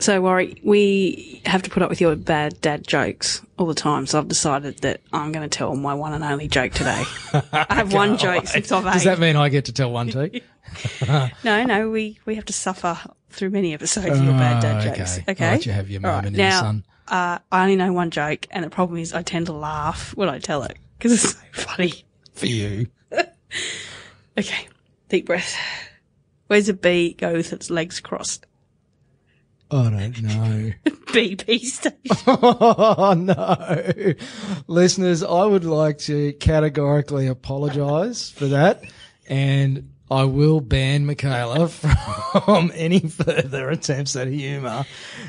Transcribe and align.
So, 0.00 0.20
Warwick, 0.22 0.60
we 0.64 1.42
have 1.44 1.62
to 1.62 1.70
put 1.70 1.82
up 1.82 1.90
with 1.90 2.00
your 2.00 2.16
bad 2.16 2.58
dad 2.62 2.86
jokes 2.86 3.42
all 3.58 3.66
the 3.66 3.74
time. 3.74 4.06
So 4.06 4.18
I've 4.18 4.28
decided 4.28 4.78
that 4.78 5.02
I'm 5.12 5.30
going 5.30 5.48
to 5.48 5.54
tell 5.54 5.74
my 5.76 5.92
one 5.92 6.14
and 6.14 6.24
only 6.24 6.48
joke 6.48 6.72
today. 6.72 7.04
I 7.52 7.66
have 7.74 7.92
one 7.92 8.16
joke 8.16 8.46
since 8.46 8.72
I've 8.72 8.82
Does 8.84 9.02
eight. 9.02 9.10
that 9.10 9.18
mean 9.18 9.36
I 9.36 9.50
get 9.50 9.66
to 9.66 9.72
tell 9.74 9.90
one 9.92 10.08
too? 10.08 10.40
no, 11.44 11.64
no, 11.64 11.90
we, 11.90 12.18
we 12.24 12.34
have 12.36 12.46
to 12.46 12.52
suffer 12.54 12.96
through 13.28 13.50
many 13.50 13.74
episodes 13.74 14.06
of 14.18 14.24
your 14.24 14.32
bad 14.32 14.62
dad 14.62 14.80
Oh, 14.80 14.96
jokes. 14.96 15.18
okay. 15.18 15.32
Okay. 15.32 15.44
I'll 15.44 15.52
let 15.52 15.66
you 15.66 15.72
have 15.72 15.90
your 15.90 16.00
All 16.00 16.10
right. 16.12 16.16
moment 16.16 16.26
in 16.28 16.32
the 16.34 16.38
now, 16.48 16.60
sun. 16.60 16.84
Uh, 17.06 17.38
I 17.52 17.62
only 17.64 17.76
know 17.76 17.92
one 17.92 18.10
joke, 18.10 18.46
and 18.50 18.64
the 18.64 18.70
problem 18.70 18.98
is 18.98 19.12
I 19.12 19.22
tend 19.22 19.46
to 19.46 19.52
laugh 19.52 20.16
when 20.16 20.30
I 20.30 20.38
tell 20.38 20.62
it 20.62 20.78
because 20.98 21.12
it's 21.12 21.34
so 21.34 21.38
funny. 21.52 21.92
For 22.34 22.46
you. 22.46 22.86
Okay, 24.38 24.68
deep 25.08 25.26
breath. 25.26 25.54
Where's 26.46 26.68
a 26.68 26.72
bee 26.72 27.12
go 27.14 27.32
with 27.34 27.52
its 27.52 27.68
legs 27.68 28.00
crossed? 28.00 28.46
I 29.70 29.90
don't 29.90 30.22
know. 30.22 30.72
BP 30.84 31.60
station. 31.64 31.96
oh 32.26 33.14
no. 33.16 34.14
Listeners, 34.66 35.22
I 35.22 35.44
would 35.44 35.64
like 35.64 35.98
to 35.98 36.32
categorically 36.34 37.26
apologise 37.26 38.30
for 38.30 38.46
that 38.46 38.82
and 39.28 39.92
I 40.10 40.24
will 40.24 40.60
ban 40.60 41.06
Michaela 41.06 41.68
from 41.68 42.72
any 42.74 42.98
further 42.98 43.70
attempts 43.70 44.16
at 44.16 44.26
humour. 44.26 44.84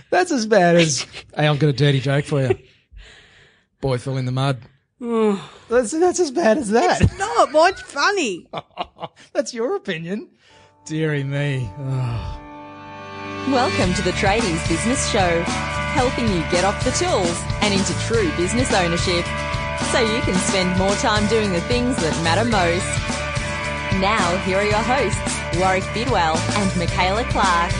That's 0.09 0.31
as 0.31 0.47
bad 0.47 0.75
as, 0.75 1.05
hey, 1.35 1.47
I've 1.47 1.59
got 1.59 1.69
a 1.69 1.73
dirty 1.73 1.99
joke 1.99 2.25
for 2.25 2.41
you. 2.41 2.57
Boy 3.79 3.99
fell 3.99 4.17
in 4.17 4.25
the 4.25 4.31
mud. 4.31 4.59
That's, 4.99 5.91
that's 5.91 6.19
as 6.19 6.31
bad 6.31 6.57
as 6.59 6.69
that. 6.71 7.01
no, 7.17 7.47
what's 7.51 7.81
funny? 7.81 8.47
That's 9.33 9.53
your 9.53 9.75
opinion. 9.75 10.29
Deary 10.85 11.23
me. 11.23 11.67
Oh. 11.79 12.40
Welcome 13.21 13.93
to 13.95 14.01
the 14.01 14.11
Tradies 14.11 14.67
Business 14.67 15.09
Show, 15.11 15.43
helping 15.93 16.27
you 16.27 16.39
get 16.49 16.63
off 16.63 16.83
the 16.83 16.91
tools 16.91 17.39
and 17.61 17.71
into 17.73 17.93
true 17.99 18.31
business 18.35 18.73
ownership 18.73 19.25
so 19.91 19.99
you 19.99 20.21
can 20.21 20.33
spend 20.35 20.77
more 20.79 20.93
time 20.95 21.27
doing 21.27 21.51
the 21.51 21.61
things 21.61 21.95
that 21.97 22.23
matter 22.23 22.43
most. 22.45 24.01
Now, 24.01 24.37
here 24.37 24.57
are 24.57 24.63
your 24.63 24.73
hosts, 24.81 25.19
Warwick 25.59 25.83
Bidwell 25.93 26.35
and 26.37 26.79
Michaela 26.79 27.23
Clark. 27.25 27.71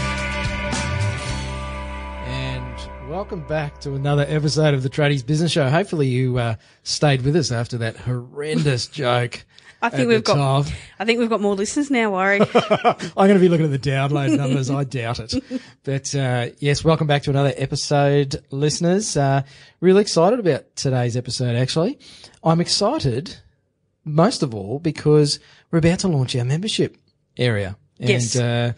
And 2.27 3.09
welcome 3.09 3.41
back 3.47 3.79
to 3.81 3.95
another 3.95 4.25
episode 4.27 4.75
of 4.75 4.83
the 4.83 4.89
Tradies 4.89 5.25
Business 5.25 5.51
Show. 5.51 5.69
Hopefully 5.69 6.07
you 6.07 6.37
uh, 6.37 6.55
stayed 6.83 7.23
with 7.23 7.35
us 7.35 7.51
after 7.51 7.79
that 7.79 7.97
horrendous 7.97 8.85
joke. 8.91 9.43
I 9.81 9.89
think 9.89 10.07
we've 10.09 10.23
got. 10.23 10.35
top. 10.65 10.73
I 10.99 11.05
think 11.05 11.19
we've 11.19 11.29
got 11.29 11.41
more 11.41 11.55
listeners 11.55 11.89
now, 11.89 12.11
Warwick. 12.11 12.49
I'm 12.55 12.97
going 13.15 13.33
to 13.33 13.39
be 13.39 13.49
looking 13.49 13.65
at 13.65 13.71
the 13.81 13.89
download 13.89 14.37
numbers. 14.37 14.69
I 14.69 14.83
doubt 14.83 15.19
it. 15.19 15.33
But 15.83 16.13
uh, 16.13 16.49
yes, 16.59 16.83
welcome 16.83 17.07
back 17.07 17.23
to 17.23 17.31
another 17.31 17.53
episode, 17.57 18.43
listeners. 18.51 19.17
Uh, 19.17 19.41
really 19.79 20.01
excited 20.01 20.39
about 20.39 20.75
today's 20.75 21.17
episode, 21.17 21.55
actually. 21.55 21.97
I'm 22.43 22.61
excited 22.61 23.37
most 24.05 24.43
of 24.43 24.53
all 24.53 24.77
because 24.77 25.39
we're 25.71 25.79
about 25.79 25.99
to 25.99 26.07
launch 26.07 26.35
our 26.35 26.45
membership 26.45 26.97
area. 27.37 27.77
And, 27.99 28.09
Yes. 28.09 28.35
uh, 28.35 28.73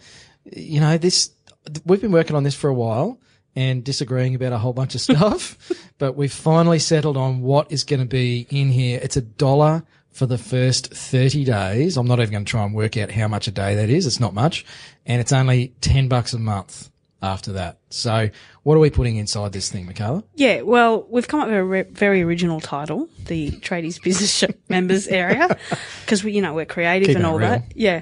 you 0.50 0.80
know, 0.80 0.96
this, 0.96 1.30
we've 1.84 2.00
been 2.00 2.12
working 2.12 2.36
on 2.36 2.42
this 2.42 2.54
for 2.54 2.68
a 2.70 2.74
while 2.74 3.20
and 3.54 3.84
disagreeing 3.84 4.34
about 4.34 4.52
a 4.54 4.58
whole 4.58 4.72
bunch 4.72 4.94
of 4.94 5.00
stuff, 5.02 5.58
but 5.98 6.16
we've 6.16 6.32
finally 6.32 6.78
settled 6.78 7.18
on 7.18 7.42
what 7.42 7.70
is 7.70 7.84
going 7.84 8.00
to 8.00 8.06
be 8.06 8.46
in 8.50 8.70
here. 8.70 8.98
It's 9.02 9.16
a 9.18 9.22
dollar 9.22 9.84
for 10.14 10.26
the 10.26 10.38
first 10.38 10.94
30 10.94 11.44
days. 11.44 11.96
I'm 11.96 12.06
not 12.06 12.20
even 12.20 12.30
going 12.30 12.44
to 12.44 12.50
try 12.50 12.64
and 12.64 12.72
work 12.72 12.96
out 12.96 13.10
how 13.10 13.26
much 13.26 13.48
a 13.48 13.50
day 13.50 13.74
that 13.74 13.90
is. 13.90 14.06
It's 14.06 14.20
not 14.20 14.32
much. 14.32 14.64
And 15.04 15.20
it's 15.20 15.32
only 15.32 15.74
10 15.80 16.08
bucks 16.08 16.32
a 16.32 16.38
month 16.38 16.88
after 17.20 17.52
that. 17.52 17.78
So 17.94 18.30
what 18.64 18.76
are 18.76 18.80
we 18.80 18.88
putting 18.88 19.16
inside 19.16 19.52
this 19.52 19.70
thing, 19.70 19.84
Michaela? 19.84 20.24
yeah, 20.36 20.62
well, 20.62 21.06
we've 21.10 21.28
come 21.28 21.40
up 21.40 21.48
with 21.48 21.56
a 21.56 21.62
re- 21.62 21.82
very 21.82 22.22
original 22.22 22.60
title, 22.60 23.10
the 23.26 23.50
Tradies 23.50 24.02
Business 24.02 24.42
Members 24.70 25.06
Area, 25.06 25.58
because 26.00 26.24
we, 26.24 26.32
you 26.32 26.40
know, 26.40 26.54
we're 26.54 26.64
creative 26.64 27.08
Keeping 27.08 27.16
and 27.22 27.26
all 27.26 27.38
real. 27.38 27.50
that. 27.50 27.64
Yeah, 27.74 28.00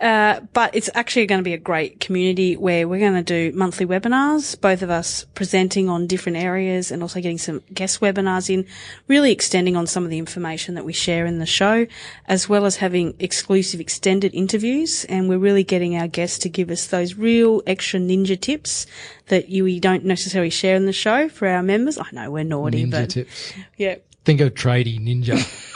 uh, 0.00 0.40
but 0.52 0.76
it's 0.76 0.88
actually 0.94 1.26
going 1.26 1.40
to 1.40 1.44
be 1.44 1.52
a 1.52 1.58
great 1.58 1.98
community 1.98 2.56
where 2.56 2.86
we're 2.86 3.00
going 3.00 3.24
to 3.24 3.24
do 3.24 3.56
monthly 3.56 3.86
webinars, 3.86 4.58
both 4.60 4.82
of 4.82 4.90
us 4.90 5.24
presenting 5.34 5.88
on 5.88 6.06
different 6.06 6.38
areas 6.38 6.92
and 6.92 7.02
also 7.02 7.20
getting 7.20 7.38
some 7.38 7.62
guest 7.72 8.00
webinars 8.00 8.48
in, 8.48 8.66
really 9.08 9.32
extending 9.32 9.76
on 9.76 9.84
some 9.84 10.04
of 10.04 10.10
the 10.10 10.18
information 10.18 10.76
that 10.76 10.84
we 10.84 10.92
share 10.92 11.26
in 11.26 11.40
the 11.40 11.46
show, 11.46 11.88
as 12.26 12.48
well 12.48 12.66
as 12.66 12.76
having 12.76 13.14
exclusive 13.18 13.80
extended 13.80 14.32
interviews. 14.32 15.04
And 15.06 15.28
we're 15.28 15.38
really 15.38 15.64
getting 15.64 15.96
our 15.96 16.06
guests 16.06 16.38
to 16.40 16.48
give 16.48 16.70
us 16.70 16.86
those 16.86 17.16
real 17.16 17.62
extra 17.66 17.98
ninja 17.98 18.40
tips 18.40 18.86
that 19.26 19.48
you 19.48 19.64
we 19.64 19.80
don't 19.80 20.04
necessarily 20.04 20.50
share 20.50 20.76
in 20.76 20.86
the 20.86 20.92
show 20.92 21.28
for 21.28 21.48
our 21.48 21.62
members. 21.62 21.98
I 21.98 22.06
know 22.12 22.30
we're 22.30 22.44
naughty, 22.44 22.84
Ninja 22.84 22.90
but 22.90 23.10
tips. 23.10 23.52
yeah. 23.76 23.96
Think 24.24 24.40
of 24.40 24.54
tradie 24.54 24.98
ninja. 24.98 25.36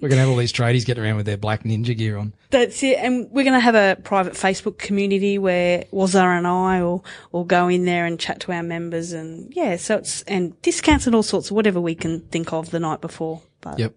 We're 0.00 0.08
going 0.08 0.16
to 0.16 0.20
have 0.22 0.30
all 0.30 0.36
these 0.36 0.52
tradies 0.52 0.86
get 0.86 0.98
around 0.98 1.16
with 1.16 1.26
their 1.26 1.36
black 1.36 1.64
ninja 1.64 1.96
gear 1.96 2.16
on. 2.16 2.32
That's 2.48 2.82
it. 2.82 2.96
And 2.98 3.30
we're 3.30 3.44
going 3.44 3.54
to 3.54 3.60
have 3.60 3.74
a 3.74 4.00
private 4.02 4.32
Facebook 4.32 4.78
community 4.78 5.36
where 5.38 5.84
Wazza 5.92 6.22
and 6.38 6.46
I 6.46 6.82
will, 6.82 7.04
will 7.32 7.44
go 7.44 7.68
in 7.68 7.84
there 7.84 8.06
and 8.06 8.18
chat 8.18 8.40
to 8.40 8.52
our 8.52 8.62
members 8.62 9.12
and 9.12 9.52
yeah, 9.54 9.76
so 9.76 9.96
it's, 9.96 10.22
and 10.22 10.60
discounts 10.62 11.06
and 11.06 11.14
all 11.14 11.22
sorts 11.22 11.50
of 11.50 11.56
whatever 11.56 11.80
we 11.82 11.94
can 11.94 12.20
think 12.20 12.50
of 12.54 12.70
the 12.70 12.80
night 12.80 13.02
before. 13.02 13.42
But 13.60 13.78
Yep. 13.78 13.94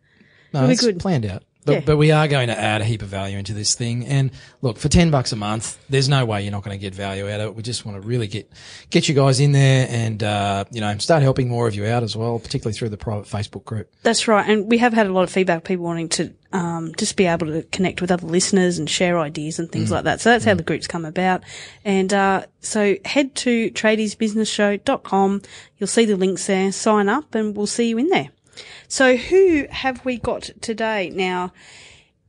No, 0.54 0.68
it's 0.68 0.82
good. 0.82 1.00
planned 1.00 1.26
out. 1.26 1.44
But, 1.66 1.72
Yeah. 1.74 1.82
but 1.86 1.98
we 1.98 2.12
are 2.12 2.28
going 2.28 2.48
to 2.48 2.60
add 2.60 2.82
a 2.82 2.84
heap 2.84 3.02
of 3.02 3.08
value 3.08 3.38
into 3.38 3.54
this 3.54 3.74
thing. 3.76 4.06
And 4.06 4.32
look, 4.62 4.78
for 4.78 4.90
10 4.90 5.12
bucks 5.12 5.32
a 5.32 5.36
month, 5.36 5.78
there's 5.90 6.10
no 6.10 6.26
way 6.26 6.42
you're 6.44 6.52
not 6.52 6.64
going 6.64 6.78
to 6.78 6.82
get 6.82 6.94
value 6.94 7.30
out 7.30 7.40
of 7.40 7.48
it. 7.48 7.56
We 7.56 7.64
just 7.64 7.86
want 7.86 8.02
to 8.02 8.08
really 8.08 8.28
get, 8.28 8.52
get 8.90 9.08
you 9.08 9.16
guys 9.16 9.40
in 9.40 9.52
there 9.54 9.88
and, 9.90 10.22
uh, 10.24 10.66
you 10.72 10.82
know, 10.82 10.98
start 10.98 11.22
helping 11.24 11.48
more 11.50 11.68
of 11.68 11.76
you 11.76 11.86
out 11.86 12.04
as 12.04 12.16
well, 12.16 12.40
particularly 12.40 12.78
through 12.78 12.90
the 12.90 12.98
private 12.98 13.26
Facebook 13.28 13.64
group. 13.66 13.90
that's 14.04 14.28
right. 14.28 14.48
And 14.48 14.70
we 14.70 14.78
have 14.80 14.94
had 14.94 15.08
a 15.08 15.14
lot 15.14 15.24
of 15.24 15.30
feedback, 15.32 15.64
people 15.64 15.86
wanting 15.86 16.10
to, 16.10 16.34
um, 16.52 16.94
just 16.98 17.16
be 17.16 17.26
able 17.26 17.48
to 17.48 17.64
connect 17.72 18.00
with 18.02 18.12
other 18.12 18.28
listeners 18.28 18.78
and 18.78 18.90
share 18.90 19.18
ideas 19.20 19.58
and 19.58 19.72
things 19.72 19.90
like 19.90 20.04
that. 20.04 20.22
So 20.22 20.30
that's 20.30 20.46
how 20.46 20.54
the 20.54 20.64
groups 20.64 20.86
come 20.88 21.06
about. 21.06 21.44
And, 21.86 22.14
uh, 22.14 22.46
so 22.62 22.96
head 23.06 23.34
to 23.36 23.72
tradiesbusinessshow.com. 23.72 25.42
You'll 25.78 25.88
see 25.88 26.06
the 26.06 26.16
links 26.16 26.48
there. 26.48 26.72
Sign 26.72 27.10
up 27.10 27.34
and 27.36 27.56
we'll 27.56 27.68
see 27.68 27.90
you 27.90 27.98
in 27.98 28.10
there. 28.10 28.30
So 28.88 29.16
who 29.16 29.68
have 29.70 30.04
we 30.06 30.18
got 30.18 30.50
today? 30.62 31.10
Now, 31.10 31.54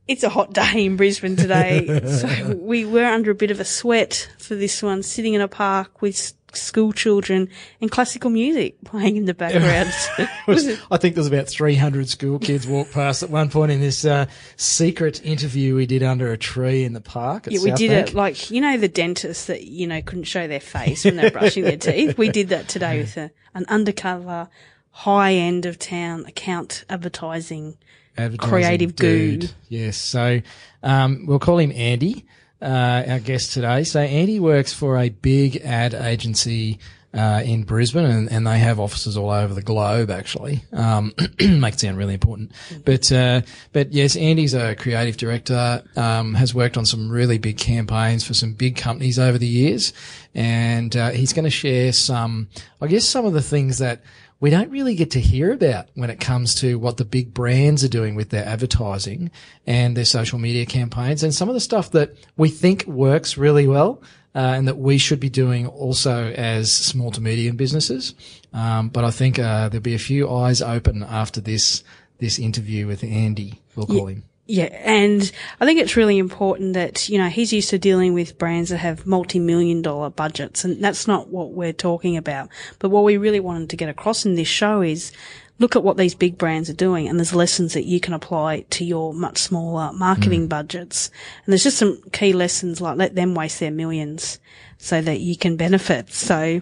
it's 0.07 0.23
a 0.23 0.29
hot 0.29 0.53
day 0.53 0.85
in 0.85 0.97
Brisbane 0.97 1.35
today. 1.35 2.01
so 2.07 2.55
we 2.55 2.85
were 2.85 3.05
under 3.05 3.31
a 3.31 3.35
bit 3.35 3.51
of 3.51 3.59
a 3.59 3.65
sweat 3.65 4.29
for 4.37 4.55
this 4.55 4.83
one, 4.83 5.03
sitting 5.03 5.33
in 5.33 5.41
a 5.41 5.47
park 5.47 6.01
with 6.01 6.33
school 6.53 6.93
children 6.93 7.49
and 7.81 7.91
classical 7.91 8.29
music 8.29 8.81
playing 8.85 9.17
in 9.17 9.25
the 9.25 9.33
background. 9.33 9.89
I 10.91 10.97
think 10.97 11.15
there's 11.15 11.27
about 11.27 11.49
300 11.49 12.07
school 12.07 12.39
kids 12.39 12.65
walk 12.65 12.91
past 12.91 13.23
at 13.23 13.29
one 13.29 13.49
point 13.49 13.71
in 13.71 13.81
this, 13.81 14.05
uh, 14.05 14.27
secret 14.55 15.23
interview 15.25 15.75
we 15.75 15.85
did 15.85 16.03
under 16.03 16.31
a 16.31 16.37
tree 16.37 16.83
in 16.83 16.93
the 16.93 17.01
park. 17.01 17.47
Yeah, 17.49 17.59
we 17.61 17.69
South 17.69 17.77
did 17.77 17.89
Bank. 17.89 18.09
it 18.09 18.13
like, 18.13 18.51
you 18.51 18.61
know, 18.61 18.77
the 18.77 18.87
dentists 18.87 19.45
that, 19.45 19.63
you 19.63 19.87
know, 19.87 20.01
couldn't 20.01 20.25
show 20.25 20.47
their 20.47 20.59
face 20.59 21.05
when 21.05 21.15
they're 21.15 21.31
brushing 21.31 21.63
their 21.63 21.77
teeth. 21.77 22.17
We 22.17 22.29
did 22.29 22.49
that 22.49 22.67
today 22.67 22.99
with 22.99 23.17
a, 23.17 23.31
an 23.53 23.65
undercover, 23.67 24.49
high 24.95 25.33
end 25.33 25.65
of 25.65 25.77
town 25.77 26.25
account 26.25 26.85
advertising. 26.89 27.77
advertising 28.17 28.49
creative 28.49 28.95
goo. 28.95 29.37
dude. 29.37 29.51
Yes. 29.67 29.97
So 29.97 30.41
um, 30.83 31.25
we'll 31.25 31.39
call 31.39 31.59
him 31.59 31.73
Andy, 31.73 32.25
uh, 32.61 33.03
our 33.05 33.19
guest 33.19 33.51
today. 33.51 33.83
So 33.83 33.99
Andy 33.99 34.39
works 34.39 34.71
for 34.71 34.97
a 34.97 35.09
big 35.09 35.57
ad 35.57 35.93
agency 35.93 36.79
uh, 37.13 37.41
in 37.45 37.63
Brisbane, 37.63 38.05
and, 38.05 38.31
and 38.31 38.47
they 38.47 38.57
have 38.59 38.79
offices 38.79 39.17
all 39.17 39.31
over 39.31 39.53
the 39.53 39.61
globe. 39.61 40.09
Actually, 40.09 40.63
um, 40.71 41.13
make 41.39 41.73
it 41.73 41.79
sound 41.81 41.97
really 41.97 42.13
important. 42.13 42.53
But 42.85 43.11
uh, 43.11 43.41
but 43.73 43.91
yes, 43.91 44.15
Andy's 44.15 44.53
a 44.53 44.75
creative 44.75 45.17
director. 45.17 45.83
Um, 45.97 46.35
has 46.35 46.53
worked 46.53 46.77
on 46.77 46.85
some 46.85 47.09
really 47.09 47.37
big 47.37 47.57
campaigns 47.57 48.25
for 48.25 48.33
some 48.33 48.53
big 48.53 48.77
companies 48.77 49.19
over 49.19 49.37
the 49.37 49.47
years, 49.47 49.91
and 50.33 50.95
uh, 50.95 51.11
he's 51.11 51.33
going 51.33 51.45
to 51.45 51.49
share 51.49 51.93
some, 51.93 52.49
I 52.81 52.87
guess, 52.87 53.05
some 53.05 53.25
of 53.25 53.33
the 53.33 53.41
things 53.41 53.77
that 53.77 54.01
we 54.39 54.49
don't 54.49 54.69
really 54.69 54.95
get 54.95 55.11
to 55.11 55.19
hear 55.19 55.51
about 55.51 55.87
when 55.95 56.09
it 56.09 56.19
comes 56.19 56.55
to 56.55 56.77
what 56.77 56.97
the 56.97 57.05
big 57.05 57.33
brands 57.33 57.83
are 57.83 57.89
doing 57.89 58.15
with 58.15 58.29
their 58.29 58.45
advertising 58.45 59.31
and 59.65 59.95
their 59.95 60.05
social 60.05 60.39
media 60.39 60.65
campaigns 60.65 61.23
and 61.23 61.33
some 61.33 61.47
of 61.47 61.53
the 61.53 61.59
stuff 61.59 61.91
that 61.91 62.15
we 62.37 62.49
think 62.49 62.85
works 62.85 63.37
really 63.37 63.67
well. 63.67 64.01
Uh, 64.33 64.53
and 64.57 64.67
that 64.67 64.77
we 64.77 64.97
should 64.97 65.21
be 65.21 65.29
doing 65.29 65.65
also 65.65 66.29
as 66.33 66.69
small 66.69 67.09
to 67.09 67.21
medium 67.21 67.55
businesses. 67.55 68.13
Um, 68.51 68.89
but 68.89 69.05
I 69.05 69.09
think 69.09 69.39
uh, 69.39 69.69
there'll 69.69 69.81
be 69.81 69.95
a 69.95 69.97
few 69.97 70.29
eyes 70.29 70.61
open 70.61 71.03
after 71.03 71.39
this 71.39 71.85
this 72.17 72.37
interview 72.37 72.85
with 72.85 73.01
Andy. 73.05 73.61
We'll 73.77 73.87
call 73.87 74.07
him. 74.07 74.23
Yeah, 74.47 74.65
and 74.65 75.31
I 75.59 75.65
think 75.65 75.79
it's 75.79 75.95
really 75.95 76.19
important 76.19 76.73
that, 76.73 77.09
you 77.09 77.17
know, 77.17 77.29
he's 77.29 77.51
used 77.51 77.71
to 77.71 77.79
dealing 77.79 78.13
with 78.13 78.37
brands 78.37 78.69
that 78.69 78.77
have 78.77 79.07
multi-million 79.07 79.81
dollar 79.81 80.11
budgets 80.11 80.63
and 80.63 80.83
that's 80.83 81.07
not 81.07 81.29
what 81.29 81.53
we're 81.53 81.73
talking 81.73 82.15
about. 82.15 82.49
But 82.77 82.89
what 82.89 83.03
we 83.03 83.17
really 83.17 83.39
wanted 83.39 83.71
to 83.71 83.75
get 83.75 83.89
across 83.89 84.23
in 84.23 84.35
this 84.35 84.47
show 84.47 84.81
is 84.81 85.11
look 85.57 85.75
at 85.75 85.83
what 85.83 85.97
these 85.97 86.13
big 86.13 86.37
brands 86.37 86.69
are 86.69 86.73
doing 86.75 87.07
and 87.07 87.17
there's 87.17 87.33
lessons 87.33 87.73
that 87.73 87.85
you 87.85 87.99
can 87.99 88.13
apply 88.13 88.61
to 88.69 88.85
your 88.85 89.15
much 89.15 89.39
smaller 89.39 89.91
marketing 89.93 90.45
mm. 90.45 90.49
budgets. 90.49 91.09
And 91.45 91.51
there's 91.51 91.63
just 91.63 91.79
some 91.79 91.99
key 92.11 92.33
lessons 92.33 92.79
like 92.79 92.97
let 92.97 93.15
them 93.15 93.33
waste 93.33 93.59
their 93.59 93.71
millions 93.71 94.39
so 94.77 95.01
that 95.01 95.21
you 95.21 95.35
can 95.35 95.55
benefit. 95.55 96.13
So 96.13 96.61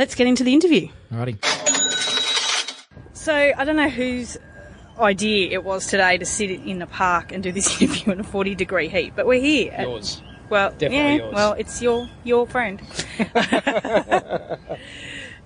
let's 0.00 0.16
get 0.16 0.26
into 0.26 0.42
the 0.42 0.52
interview. 0.52 0.88
Alrighty. 1.12 1.38
So 3.12 3.34
I 3.34 3.64
don't 3.64 3.76
know 3.76 3.88
whose 3.88 4.36
idea 4.98 5.50
it 5.52 5.64
was 5.64 5.86
today 5.86 6.18
to 6.18 6.26
sit 6.26 6.50
in 6.50 6.78
the 6.78 6.86
park 6.86 7.32
and 7.32 7.42
do 7.42 7.52
this 7.52 7.80
interview 7.82 8.12
in 8.12 8.20
a 8.20 8.24
40 8.24 8.54
degree 8.54 8.88
heat, 8.88 9.12
but 9.16 9.26
we're 9.26 9.40
here. 9.40 9.72
at- 9.72 9.86
Yours. 9.88 10.22
well, 10.48 10.70
Definitely 10.70 10.96
yeah, 10.96 11.14
yours. 11.16 11.34
well, 11.34 11.52
it's 11.54 11.82
your 11.82 12.08
your 12.24 12.46
friend. 12.46 12.80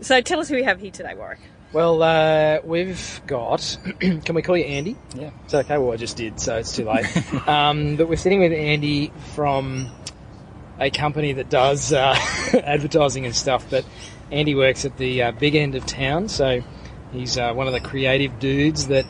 so 0.01 0.21
tell 0.21 0.41
us 0.41 0.49
who 0.49 0.57
we 0.57 0.63
have 0.65 0.81
here 0.81 0.91
today, 0.91 1.15
Warwick. 1.15 1.41
Well, 1.73 2.03
uh, 2.03 2.61
we've 2.63 3.21
got. 3.27 3.77
can 4.01 4.35
we 4.35 4.43
call 4.43 4.57
you 4.57 4.65
Andy? 4.65 4.97
Yeah. 5.17 5.31
It's 5.45 5.55
okay. 5.55 5.77
Well, 5.79 5.93
I 5.93 5.97
just 5.97 6.17
did, 6.17 6.39
so 6.39 6.59
it's 6.59 6.77
too 6.77 6.85
late. 6.85 7.07
um, 7.49 7.97
but 7.97 8.09
we're 8.09 8.15
sitting 8.17 8.39
with 8.41 8.53
Andy 8.53 9.11
from 9.35 9.91
a 10.79 10.91
company 10.91 11.33
that 11.33 11.51
does 11.51 11.93
uh, 11.93 12.15
advertising 12.63 13.27
and 13.27 13.35
stuff. 13.35 13.67
But 13.71 13.85
Andy 14.31 14.55
works 14.55 14.85
at 14.85 14.97
the 14.99 15.23
uh, 15.25 15.33
big 15.33 15.57
end 15.57 15.75
of 15.75 15.85
town, 15.85 16.29
so 16.29 16.61
he's 17.13 17.37
uh, 17.37 17.53
one 17.55 17.67
of 17.67 17.73
the 17.73 17.81
creative 17.81 18.39
dudes 18.39 18.87
that 18.87 19.05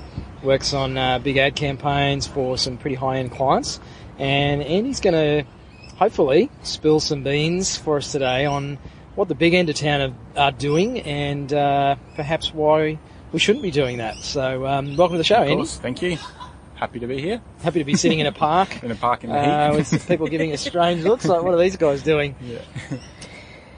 works 0.44 0.73
on 0.75 0.96
uh, 0.96 1.19
big 1.19 1.37
ad 1.37 1.56
campaigns 1.56 2.26
for 2.26 2.56
some 2.58 2.76
pretty 2.76 2.96
high 2.96 3.19
end 3.19 3.32
clients. 3.32 3.81
And 4.19 4.62
Andy's 4.62 5.00
going 5.00 5.14
to 5.14 5.50
hopefully 5.96 6.50
spill 6.62 7.00
some 7.00 7.23
beans 7.25 7.76
for 7.76 7.96
us 7.96 8.12
today 8.12 8.44
on 8.46 8.79
what 9.14 9.29
the 9.29 9.35
big 9.35 9.55
end 9.55 9.69
of 9.70 9.76
town 9.76 10.14
are, 10.37 10.52
doing 10.52 11.00
and 11.00 11.52
uh, 11.52 11.96
perhaps 12.17 12.52
why 12.52 12.99
we 13.32 13.38
shouldn't 13.38 13.62
be 13.62 13.70
doing 13.70 13.99
that. 13.99 14.17
So, 14.17 14.67
um, 14.67 14.96
welcome 14.96 15.14
to 15.14 15.19
the 15.19 15.25
show, 15.25 15.37
Of 15.37 15.43
Andy. 15.43 15.56
course, 15.56 15.76
thank 15.79 16.02
you. 16.02 16.19
Happy 16.75 16.99
to 16.99 17.06
be 17.06 17.20
here 17.20 17.40
Happy 17.62 17.79
to 17.79 17.85
be 17.85 17.94
sitting 17.97 18.19
in 18.19 18.26
a 18.26 18.32
park 18.32 18.82
in 18.82 18.90
a 18.90 18.97
park 18.97 19.23
in 19.23 19.31
the 19.31 19.37
uh, 19.37 19.70
heat. 19.70 19.76
with 19.93 20.08
people 20.08 20.26
giving 20.26 20.52
us 20.52 20.61
strange 20.61 21.05
looks 21.05 21.25
like, 21.25 21.43
what 21.43 21.55
are 21.55 21.58
these 21.58 21.76
guys 21.76 22.02
doing? 22.02 22.35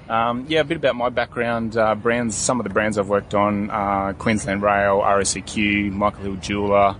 Um, 0.08 0.46
yeah, 0.48 0.60
a 0.60 0.64
bit 0.64 0.76
about 0.76 0.96
my 0.96 1.08
background. 1.08 1.76
Uh, 1.76 1.94
brands, 1.94 2.36
some 2.36 2.60
of 2.60 2.64
the 2.64 2.70
brands 2.70 2.98
I've 2.98 3.08
worked 3.08 3.34
on: 3.34 3.70
uh, 3.70 4.12
Queensland 4.18 4.62
Rail, 4.62 5.00
RSEQ, 5.00 5.92
Michael 5.92 6.22
Hill 6.22 6.36
Jeweler, 6.36 6.96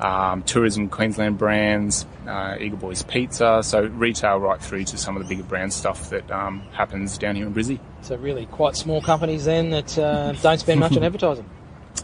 um, 0.00 0.42
tourism 0.42 0.88
Queensland 0.88 1.38
brands, 1.38 2.06
uh, 2.26 2.56
Eagle 2.58 2.78
Boys 2.78 3.02
Pizza. 3.02 3.60
So 3.62 3.82
retail 3.86 4.38
right 4.38 4.60
through 4.60 4.84
to 4.84 4.98
some 4.98 5.16
of 5.16 5.22
the 5.22 5.28
bigger 5.28 5.46
brand 5.46 5.72
stuff 5.72 6.10
that 6.10 6.30
um, 6.30 6.60
happens 6.72 7.16
down 7.18 7.36
here 7.36 7.46
in 7.46 7.54
Brizzy. 7.54 7.78
So, 8.02 8.16
really 8.16 8.46
quite 8.46 8.76
small 8.76 9.00
companies 9.00 9.44
then 9.44 9.70
that 9.70 9.98
uh, 9.98 10.32
don't 10.32 10.58
spend 10.58 10.80
much 10.80 10.96
on 10.96 11.02
advertising. 11.04 11.48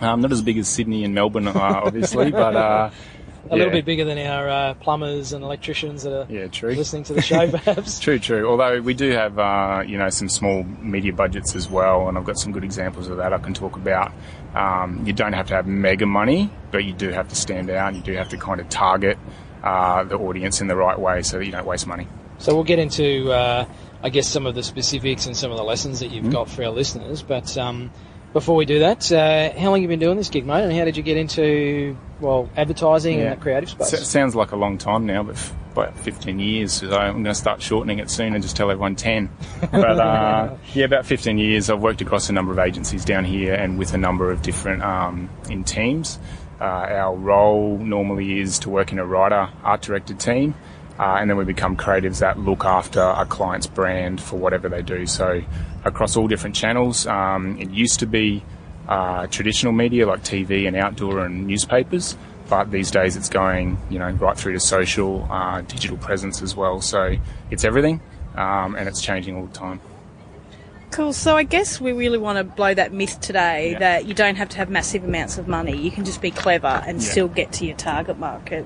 Um, 0.00 0.20
not 0.20 0.32
as 0.32 0.42
big 0.42 0.58
as 0.58 0.68
Sydney 0.68 1.04
and 1.04 1.14
Melbourne, 1.14 1.46
uh, 1.46 1.52
obviously, 1.54 2.32
but 2.32 2.92
A 3.50 3.56
little 3.56 3.73
bit 3.73 3.85
bigger 3.85 4.05
than 4.05 4.19
our 4.19 4.49
uh, 4.49 4.75
plumbers 4.75 5.32
and 5.32 5.44
electricians 5.44 6.02
that 6.05 6.12
are 6.19 6.26
Yeah, 6.32 6.46
true. 6.46 6.75
listening 6.75 7.02
to 7.05 7.12
the 7.14 7.20
show, 7.23 7.50
perhaps. 7.50 8.00
True, 8.00 8.19
true. 8.19 8.49
Although 8.49 8.81
we 8.81 8.94
do 8.94 9.11
have, 9.11 9.38
uh, 9.38 9.82
you 9.87 9.99
know, 9.99 10.08
some 10.11 10.29
small 10.29 10.64
media 10.64 11.12
budgets 11.12 11.55
as 11.55 11.69
well, 11.69 12.08
and 12.08 12.17
I've 12.17 12.25
got 12.25 12.38
some 12.38 12.52
good 12.52 12.64
examples 12.64 13.08
of 13.08 13.19
that 13.19 13.32
I 13.32 13.38
can 13.38 13.52
talk 13.55 13.76
about. 13.76 14.12
Um, 14.55 15.02
you 15.06 15.12
don't 15.12 15.32
have 15.35 15.49
to 15.49 15.55
have 15.55 15.67
mega 15.67 16.06
money, 16.06 16.50
but 16.70 16.85
you 16.85 16.93
do 16.94 17.11
have 17.11 17.29
to 17.29 17.35
stand 17.37 17.69
out. 17.70 17.88
and 17.88 17.96
You 17.96 18.02
do 18.02 18.12
have 18.14 18.29
to 18.31 18.37
kind 18.38 18.61
of 18.61 18.69
target 18.69 19.19
uh, 19.62 20.05
the 20.05 20.17
audience 20.17 20.61
in 20.61 20.67
the 20.67 20.76
right 20.76 20.99
way 20.99 21.23
so 21.23 21.38
that 21.38 21.44
you 21.44 21.52
don't 21.52 21.67
waste 21.67 21.87
money. 21.87 22.06
So 22.38 22.55
we'll 22.55 22.64
get 22.64 22.79
into, 22.79 23.31
uh, 23.32 23.67
I 24.02 24.08
guess, 24.08 24.26
some 24.29 24.46
of 24.46 24.55
the 24.55 24.62
specifics 24.62 25.26
and 25.26 25.37
some 25.37 25.50
of 25.50 25.56
the 25.56 25.64
lessons 25.64 26.00
that 26.00 26.11
you've 26.11 26.31
got 26.32 26.49
for 26.49 26.64
our 26.64 26.70
listeners. 26.70 27.23
But 27.23 27.56
um, 27.58 27.91
before 28.34 28.56
we 28.56 28.66
do 28.66 28.81
that, 28.81 29.10
uh, 29.10 29.52
how 29.58 29.70
long 29.70 29.75
have 29.76 29.82
you 29.82 29.88
been 29.88 30.00
doing 30.00 30.19
this 30.19 30.28
gig, 30.28 30.44
mate? 30.44 30.64
And 30.64 30.72
how 30.72 30.84
did 30.84 30.96
you 30.98 31.02
get 31.02 31.16
into, 31.16 31.96
well, 32.20 32.50
advertising 32.56 33.14
and 33.14 33.22
Yeah. 33.25 33.34
the 33.36 33.40
creative 33.40 33.70
space? 33.70 33.94
S- 33.94 34.06
sounds 34.08 34.34
like 34.36 34.52
a 34.52 34.56
long 34.56 34.76
time 34.76 35.06
now, 35.06 35.22
but 35.22 35.36
f- 35.36 35.54
about 35.72 35.96
15 36.00 36.38
years. 36.40 36.72
So 36.75 36.90
I'm 36.94 37.12
going 37.14 37.25
to 37.25 37.34
start 37.34 37.62
shortening 37.62 38.00
it 38.00 38.10
soon 38.10 38.34
and 38.34 38.42
just 38.42 38.56
tell 38.56 38.70
everyone 38.70 38.96
10. 38.96 39.31
But 39.70 39.98
uh, 40.00 40.50
yeah, 40.75 40.84
about 40.84 41.06
15 41.06 41.38
years. 41.38 41.70
I've 41.70 41.81
worked 41.81 42.02
across 42.02 42.28
a 42.28 42.32
number 42.32 42.52
of 42.52 42.58
agencies 42.58 43.04
down 43.04 43.25
here 43.25 43.54
and 43.54 43.78
with 43.78 43.94
a 43.94 43.98
number 43.98 44.31
of 44.31 44.42
different 44.42 44.82
um, 44.82 45.31
in 45.48 45.64
teams. 45.64 46.19
Uh, 46.60 46.64
our 46.64 47.14
role 47.16 47.78
normally 47.78 48.40
is 48.40 48.58
to 48.60 48.70
work 48.70 48.90
in 48.92 48.98
a 48.98 49.04
writer, 49.06 49.48
art 49.64 49.82
directed 49.82 50.19
team. 50.20 50.54
Uh, 50.99 51.17
and 51.20 51.29
then 51.29 51.37
we 51.37 51.44
become 51.44 51.76
creatives 51.76 52.20
that 52.20 52.38
look 52.38 52.64
after 52.64 53.00
a 53.00 53.26
client's 53.26 53.67
brand 53.67 54.20
for 54.20 54.37
whatever 54.37 54.69
they 54.69 54.82
do. 54.82 55.06
So 55.06 55.43
across 55.85 56.17
all 56.17 56.29
different 56.29 56.55
channels, 56.55 57.06
um, 57.06 57.58
it 57.61 57.70
used 57.70 57.99
to 58.00 58.06
be 58.06 58.44
uh, 58.88 59.26
traditional 59.26 59.73
media 59.73 60.06
like 60.06 60.23
TV 60.23 60.69
and 60.69 60.76
outdoor 60.76 61.25
and 61.25 61.46
newspapers, 61.46 62.17
but 62.49 62.70
these 62.70 62.91
days 62.91 63.17
it's 63.17 63.29
going, 63.29 63.76
you 63.91 63.99
know, 63.99 64.11
right 64.11 64.37
through 64.37 64.52
to 64.52 64.61
social, 64.61 65.26
uh, 65.31 65.62
digital 65.62 65.96
presence 65.96 66.43
as 66.43 66.55
well. 66.55 66.81
So 66.81 67.17
it's 67.50 67.64
everything, 67.64 68.00
um, 68.37 68.76
and 68.76 68.88
it's 68.88 69.00
changing 69.02 69.37
all 69.37 69.46
the 69.46 69.55
time. 69.55 69.81
Cool. 70.91 71.12
So 71.12 71.37
I 71.37 71.43
guess 71.43 71.81
we 71.81 71.91
really 71.93 72.19
want 72.19 72.38
to 72.38 72.44
blow 72.44 72.73
that 72.73 72.93
myth 72.93 73.20
today 73.20 73.73
Yeah. 73.73 73.79
that 73.81 74.06
you 74.06 74.14
don't 74.14 74.37
have 74.37 74.49
to 74.50 74.58
have 74.58 74.70
massive 74.70 75.02
amounts 75.02 75.38
of 75.38 75.49
money. 75.49 75.76
You 75.76 75.91
can 75.91 76.05
just 76.05 76.20
be 76.23 76.31
clever 76.31 76.85
and 76.87 77.02
Yeah. 77.02 77.11
still 77.11 77.26
get 77.26 77.50
to 77.55 77.67
your 77.67 77.75
target 77.76 78.17
market. 78.17 78.64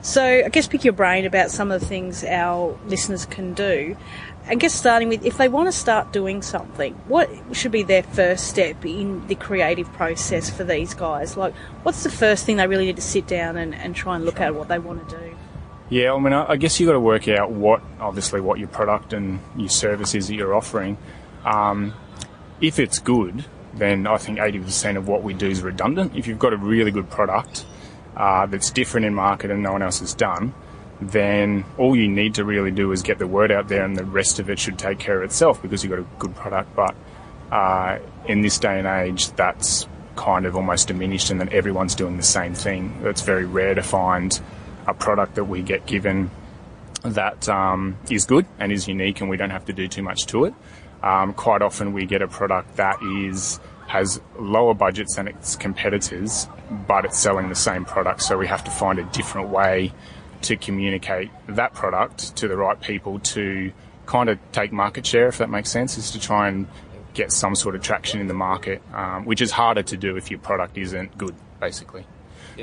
So 0.00 0.22
I 0.22 0.48
guess 0.48 0.68
pick 0.68 0.84
your 0.84 0.92
brain 0.92 1.26
about 1.26 1.50
some 1.50 1.70
of 1.70 1.80
the 1.80 1.86
things 1.86 2.24
our 2.24 2.78
listeners 2.86 3.26
can 3.26 3.54
do. 3.54 3.96
I 4.46 4.54
guess 4.54 4.72
starting 4.72 5.08
with 5.08 5.26
if 5.26 5.36
they 5.36 5.48
want 5.48 5.68
to 5.68 5.72
start 5.72 6.12
doing 6.12 6.40
something, 6.40 6.94
what 7.06 7.28
should 7.52 7.72
be 7.72 7.82
their 7.82 8.02
first 8.02 8.48
step 8.48 8.84
in 8.86 9.26
the 9.26 9.34
creative 9.34 9.92
process 9.92 10.48
for 10.48 10.64
these 10.64 10.94
guys? 10.94 11.36
Like, 11.36 11.54
what's 11.82 12.02
the 12.02 12.10
first 12.10 12.46
thing 12.46 12.56
they 12.56 12.66
really 12.66 12.86
need 12.86 12.96
to 12.96 13.02
sit 13.02 13.26
down 13.26 13.56
and, 13.56 13.74
and 13.74 13.94
try 13.94 14.16
and 14.16 14.24
look 14.24 14.40
at 14.40 14.54
what 14.54 14.68
they 14.68 14.78
want 14.78 15.06
to 15.08 15.18
do? 15.18 15.36
Yeah, 15.90 16.14
I 16.14 16.18
mean, 16.18 16.32
I 16.32 16.56
guess 16.56 16.78
you've 16.78 16.86
got 16.86 16.94
to 16.94 17.00
work 17.00 17.28
out 17.28 17.50
what, 17.50 17.82
obviously, 17.98 18.40
what 18.40 18.58
your 18.58 18.68
product 18.68 19.12
and 19.12 19.40
your 19.56 19.70
service 19.70 20.14
is 20.14 20.28
that 20.28 20.34
you're 20.34 20.54
offering. 20.54 20.96
Um, 21.44 21.94
if 22.60 22.78
it's 22.78 22.98
good, 22.98 23.44
then 23.74 24.06
I 24.06 24.16
think 24.18 24.38
80% 24.38 24.96
of 24.96 25.08
what 25.08 25.22
we 25.22 25.34
do 25.34 25.48
is 25.48 25.62
redundant. 25.62 26.16
If 26.16 26.26
you've 26.26 26.38
got 26.38 26.52
a 26.52 26.56
really 26.56 26.90
good 26.90 27.10
product 27.10 27.64
uh, 28.18 28.46
that's 28.46 28.70
different 28.70 29.06
in 29.06 29.14
market 29.14 29.50
and 29.50 29.62
no 29.62 29.72
one 29.72 29.80
else 29.80 30.00
has 30.00 30.12
done, 30.12 30.52
then 31.00 31.64
all 31.78 31.94
you 31.94 32.08
need 32.08 32.34
to 32.34 32.44
really 32.44 32.72
do 32.72 32.90
is 32.90 33.02
get 33.02 33.18
the 33.18 33.26
word 33.26 33.52
out 33.52 33.68
there, 33.68 33.84
and 33.84 33.96
the 33.96 34.04
rest 34.04 34.40
of 34.40 34.50
it 34.50 34.58
should 34.58 34.78
take 34.78 34.98
care 34.98 35.18
of 35.18 35.22
itself 35.22 35.62
because 35.62 35.84
you've 35.84 35.92
got 35.92 36.00
a 36.00 36.06
good 36.18 36.34
product. 36.34 36.74
But 36.74 36.96
uh, 37.52 37.98
in 38.26 38.42
this 38.42 38.58
day 38.58 38.78
and 38.78 38.86
age, 38.86 39.30
that's 39.32 39.86
kind 40.16 40.44
of 40.44 40.56
almost 40.56 40.88
diminished, 40.88 41.30
and 41.30 41.40
that 41.40 41.52
everyone's 41.52 41.94
doing 41.94 42.16
the 42.16 42.24
same 42.24 42.54
thing. 42.54 43.00
It's 43.04 43.22
very 43.22 43.46
rare 43.46 43.74
to 43.74 43.82
find 43.82 44.38
a 44.88 44.94
product 44.94 45.36
that 45.36 45.44
we 45.44 45.62
get 45.62 45.86
given 45.86 46.30
that 47.04 47.48
um, 47.48 47.96
is 48.10 48.26
good 48.26 48.46
and 48.58 48.72
is 48.72 48.88
unique, 48.88 49.20
and 49.20 49.30
we 49.30 49.36
don't 49.36 49.50
have 49.50 49.66
to 49.66 49.72
do 49.72 49.86
too 49.86 50.02
much 50.02 50.26
to 50.26 50.46
it. 50.46 50.54
Um, 51.04 51.32
quite 51.32 51.62
often, 51.62 51.92
we 51.92 52.06
get 52.06 52.22
a 52.22 52.28
product 52.28 52.76
that 52.76 53.00
is 53.00 53.60
has 53.88 54.20
lower 54.38 54.74
budgets 54.74 55.16
than 55.16 55.26
its 55.26 55.56
competitors, 55.56 56.46
but 56.86 57.04
it's 57.04 57.18
selling 57.18 57.48
the 57.48 57.54
same 57.54 57.84
product. 57.84 58.22
So 58.22 58.38
we 58.38 58.46
have 58.46 58.62
to 58.64 58.70
find 58.70 58.98
a 58.98 59.04
different 59.04 59.48
way 59.48 59.92
to 60.42 60.56
communicate 60.56 61.30
that 61.48 61.74
product 61.74 62.36
to 62.36 62.48
the 62.48 62.56
right 62.56 62.80
people 62.80 63.18
to 63.18 63.72
kind 64.06 64.28
of 64.28 64.38
take 64.52 64.72
market 64.72 65.06
share, 65.06 65.28
if 65.28 65.38
that 65.38 65.50
makes 65.50 65.70
sense, 65.70 65.98
is 65.98 66.10
to 66.12 66.20
try 66.20 66.48
and 66.48 66.68
get 67.14 67.32
some 67.32 67.54
sort 67.54 67.74
of 67.74 67.82
traction 67.82 68.20
in 68.20 68.28
the 68.28 68.34
market, 68.34 68.80
um, 68.94 69.24
which 69.24 69.40
is 69.40 69.50
harder 69.50 69.82
to 69.82 69.96
do 69.96 70.16
if 70.16 70.30
your 70.30 70.38
product 70.38 70.78
isn't 70.78 71.16
good, 71.18 71.34
basically. 71.58 72.06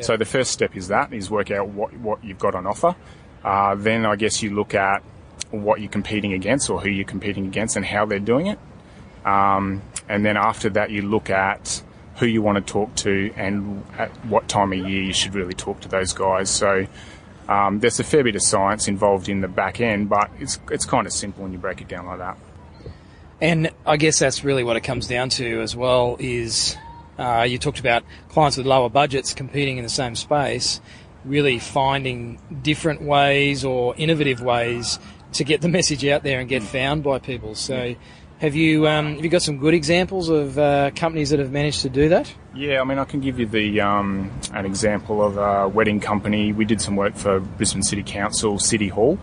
So 0.01 0.17
the 0.17 0.25
first 0.25 0.51
step 0.51 0.75
is 0.75 0.89
that 0.89 1.11
is 1.13 1.31
work 1.31 1.51
out 1.51 1.69
what 1.69 1.93
what 1.99 2.23
you've 2.23 2.39
got 2.39 2.53
on 2.53 2.67
offer. 2.67 2.95
Uh, 3.43 3.75
then 3.75 4.05
I 4.05 4.15
guess 4.15 4.43
you 4.43 4.53
look 4.53 4.75
at 4.75 5.01
what 5.51 5.79
you're 5.79 5.89
competing 5.89 6.33
against 6.33 6.69
or 6.69 6.81
who 6.81 6.89
you're 6.89 7.05
competing 7.05 7.45
against 7.45 7.75
and 7.75 7.85
how 7.85 8.05
they're 8.05 8.19
doing 8.19 8.47
it. 8.47 8.59
Um, 9.25 9.81
and 10.07 10.23
then 10.25 10.37
after 10.37 10.69
that, 10.69 10.91
you 10.91 11.01
look 11.01 11.29
at 11.29 11.81
who 12.17 12.25
you 12.25 12.41
want 12.41 12.65
to 12.65 12.73
talk 12.73 12.95
to 12.95 13.33
and 13.35 13.83
at 13.97 14.09
what 14.25 14.47
time 14.47 14.71
of 14.71 14.79
year 14.79 15.03
you 15.03 15.13
should 15.13 15.35
really 15.35 15.53
talk 15.53 15.81
to 15.81 15.89
those 15.89 16.13
guys. 16.13 16.49
So 16.49 16.87
um, 17.49 17.79
there's 17.79 17.99
a 17.99 18.03
fair 18.03 18.23
bit 18.23 18.35
of 18.35 18.41
science 18.41 18.87
involved 18.87 19.27
in 19.27 19.41
the 19.41 19.47
back 19.47 19.81
end, 19.81 20.09
but 20.09 20.29
it's 20.39 20.59
it's 20.71 20.85
kind 20.85 21.05
of 21.05 21.13
simple 21.13 21.43
when 21.43 21.51
you 21.51 21.57
break 21.57 21.81
it 21.81 21.87
down 21.87 22.05
like 22.05 22.19
that. 22.19 22.37
And 23.41 23.71
I 23.85 23.97
guess 23.97 24.19
that's 24.19 24.43
really 24.43 24.63
what 24.63 24.77
it 24.77 24.81
comes 24.81 25.07
down 25.07 25.29
to 25.31 25.61
as 25.61 25.75
well 25.75 26.15
is 26.19 26.77
uh, 27.19 27.45
you 27.47 27.57
talked 27.57 27.79
about 27.79 28.03
clients 28.29 28.57
with 28.57 28.65
lower 28.65 28.89
budgets 28.89 29.33
competing 29.33 29.77
in 29.77 29.83
the 29.83 29.89
same 29.89 30.15
space, 30.15 30.79
really 31.25 31.59
finding 31.59 32.39
different 32.61 33.01
ways 33.01 33.65
or 33.65 33.93
innovative 33.97 34.41
ways 34.41 34.99
to 35.33 35.43
get 35.43 35.61
the 35.61 35.67
message 35.67 36.05
out 36.05 36.23
there 36.23 36.39
and 36.39 36.47
get 36.47 36.63
found 36.63 37.03
by 37.03 37.19
people. 37.19 37.55
So 37.55 37.95
have 38.45 38.55
you 38.55 38.87
um, 38.87 39.15
have 39.15 39.23
you 39.23 39.29
got 39.29 39.41
some 39.41 39.57
good 39.57 39.73
examples 39.73 40.29
of 40.29 40.57
uh, 40.57 40.91
companies 40.95 41.31
that 41.31 41.39
have 41.39 41.51
managed 41.51 41.81
to 41.81 41.89
do 41.89 42.09
that? 42.09 42.31
Yeah, 42.53 42.79
I 42.79 42.83
mean, 42.83 42.99
I 42.99 43.05
can 43.05 43.19
give 43.19 43.39
you 43.39 43.47
the 43.47 43.81
um, 43.81 44.31
an 44.53 44.65
example 44.65 45.23
of 45.23 45.37
a 45.37 45.67
wedding 45.67 45.99
company. 45.99 46.53
We 46.53 46.63
did 46.63 46.79
some 46.79 46.95
work 46.95 47.15
for 47.15 47.39
Brisbane 47.39 47.81
City 47.81 48.03
Council, 48.03 48.59
City 48.59 48.87
Hall. 48.87 49.17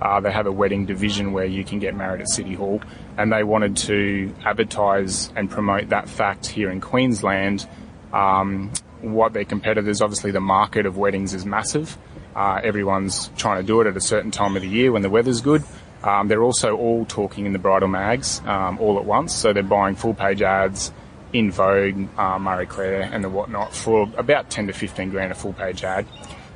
Uh, 0.00 0.20
they 0.20 0.30
have 0.30 0.46
a 0.46 0.52
wedding 0.52 0.86
division 0.86 1.32
where 1.32 1.44
you 1.44 1.64
can 1.64 1.80
get 1.80 1.96
married 1.96 2.20
at 2.20 2.28
City 2.28 2.54
Hall, 2.54 2.80
and 3.16 3.32
they 3.32 3.42
wanted 3.42 3.76
to 3.78 4.32
advertise 4.44 5.32
and 5.34 5.50
promote 5.50 5.88
that 5.88 6.08
fact 6.08 6.46
here 6.46 6.70
in 6.70 6.80
Queensland. 6.80 7.68
Um, 8.12 8.70
what 9.00 9.32
their 9.32 9.44
competitors, 9.44 10.00
obviously, 10.00 10.30
the 10.30 10.40
market 10.40 10.86
of 10.86 10.96
weddings 10.96 11.34
is 11.34 11.44
massive. 11.44 11.98
Uh, 12.36 12.60
everyone's 12.62 13.28
trying 13.36 13.60
to 13.60 13.66
do 13.66 13.80
it 13.80 13.88
at 13.88 13.96
a 13.96 14.00
certain 14.00 14.30
time 14.30 14.54
of 14.54 14.62
the 14.62 14.68
year 14.68 14.92
when 14.92 15.02
the 15.02 15.10
weather's 15.10 15.40
good. 15.40 15.64
Um, 16.02 16.28
they're 16.28 16.42
also 16.42 16.76
all 16.76 17.04
talking 17.06 17.46
in 17.46 17.52
the 17.52 17.58
bridal 17.58 17.88
mags 17.88 18.40
um, 18.46 18.78
all 18.78 18.98
at 18.98 19.04
once, 19.04 19.34
so 19.34 19.52
they're 19.52 19.62
buying 19.62 19.96
full 19.96 20.14
page 20.14 20.42
ads 20.42 20.92
in 21.32 21.50
Vogue, 21.50 22.08
uh, 22.16 22.38
Marie 22.38 22.66
Claire, 22.66 23.02
and 23.02 23.22
the 23.22 23.28
whatnot 23.28 23.74
for 23.74 24.10
about 24.16 24.48
10 24.48 24.68
to 24.68 24.72
15 24.72 25.10
grand 25.10 25.32
a 25.32 25.34
full 25.34 25.52
page 25.52 25.84
ad. 25.84 26.06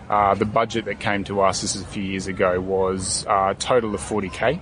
Uh, 0.09 0.35
the 0.35 0.45
budget 0.45 0.85
that 0.85 1.01
came 1.01 1.25
to 1.25 1.41
us, 1.41 1.63
this 1.63 1.75
is 1.75 1.83
a 1.83 1.87
few 1.87 2.03
years 2.03 2.27
ago, 2.27 2.61
was 2.61 3.25
a 3.25 3.31
uh, 3.31 3.55
total 3.55 3.95
of 3.95 4.01
40k, 4.01 4.61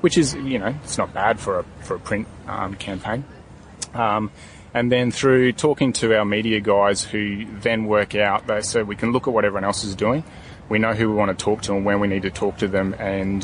which 0.00 0.16
is, 0.16 0.34
you 0.34 0.58
know, 0.58 0.74
it's 0.84 0.98
not 0.98 1.12
bad 1.12 1.40
for 1.40 1.60
a, 1.60 1.64
for 1.80 1.96
a 1.96 1.98
print 1.98 2.26
um, 2.46 2.74
campaign. 2.74 3.24
Um, 3.94 4.30
and 4.72 4.90
then 4.90 5.10
through 5.10 5.52
talking 5.52 5.92
to 5.94 6.16
our 6.16 6.24
media 6.24 6.60
guys 6.60 7.02
who 7.02 7.44
then 7.60 7.86
work 7.86 8.14
out 8.14 8.46
they, 8.46 8.60
so 8.60 8.84
we 8.84 8.94
can 8.94 9.12
look 9.12 9.26
at 9.26 9.34
what 9.34 9.44
everyone 9.44 9.64
else 9.64 9.84
is 9.84 9.96
doing. 9.96 10.22
We 10.68 10.78
know 10.78 10.92
who 10.92 11.08
we 11.10 11.16
want 11.16 11.36
to 11.36 11.44
talk 11.44 11.62
to 11.62 11.74
and 11.74 11.84
when 11.84 11.98
we 11.98 12.06
need 12.06 12.22
to 12.22 12.30
talk 12.30 12.58
to 12.58 12.68
them 12.68 12.94
and 12.98 13.42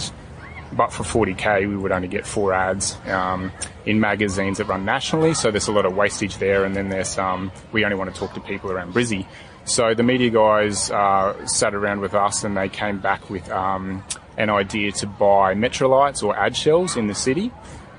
but 0.72 0.92
for 0.92 1.02
40k 1.02 1.68
we 1.68 1.76
would 1.76 1.92
only 1.92 2.08
get 2.08 2.26
four 2.26 2.52
ads 2.52 2.96
um, 3.06 3.52
in 3.84 4.00
magazines 4.00 4.58
that 4.58 4.66
run 4.66 4.84
nationally. 4.84 5.34
So 5.34 5.50
there's 5.50 5.68
a 5.68 5.72
lot 5.72 5.86
of 5.86 5.94
wastage 5.94 6.38
there. 6.38 6.64
And 6.64 6.74
then 6.74 6.88
there's 6.88 7.18
um, 7.18 7.52
we 7.72 7.84
only 7.84 7.96
want 7.96 8.12
to 8.12 8.18
talk 8.18 8.34
to 8.34 8.40
people 8.40 8.70
around 8.70 8.92
Brizzy. 8.92 9.26
So 9.64 9.94
the 9.94 10.02
media 10.02 10.30
guys 10.30 10.90
uh, 10.90 11.46
sat 11.46 11.74
around 11.74 12.00
with 12.00 12.14
us 12.14 12.44
and 12.44 12.56
they 12.56 12.68
came 12.68 12.98
back 12.98 13.28
with 13.30 13.50
um, 13.50 14.04
an 14.36 14.50
idea 14.50 14.92
to 14.92 15.06
buy 15.06 15.54
Metrolites 15.54 16.22
or 16.22 16.34
Adshels 16.34 16.96
in 16.96 17.06
the 17.06 17.14
city. 17.14 17.52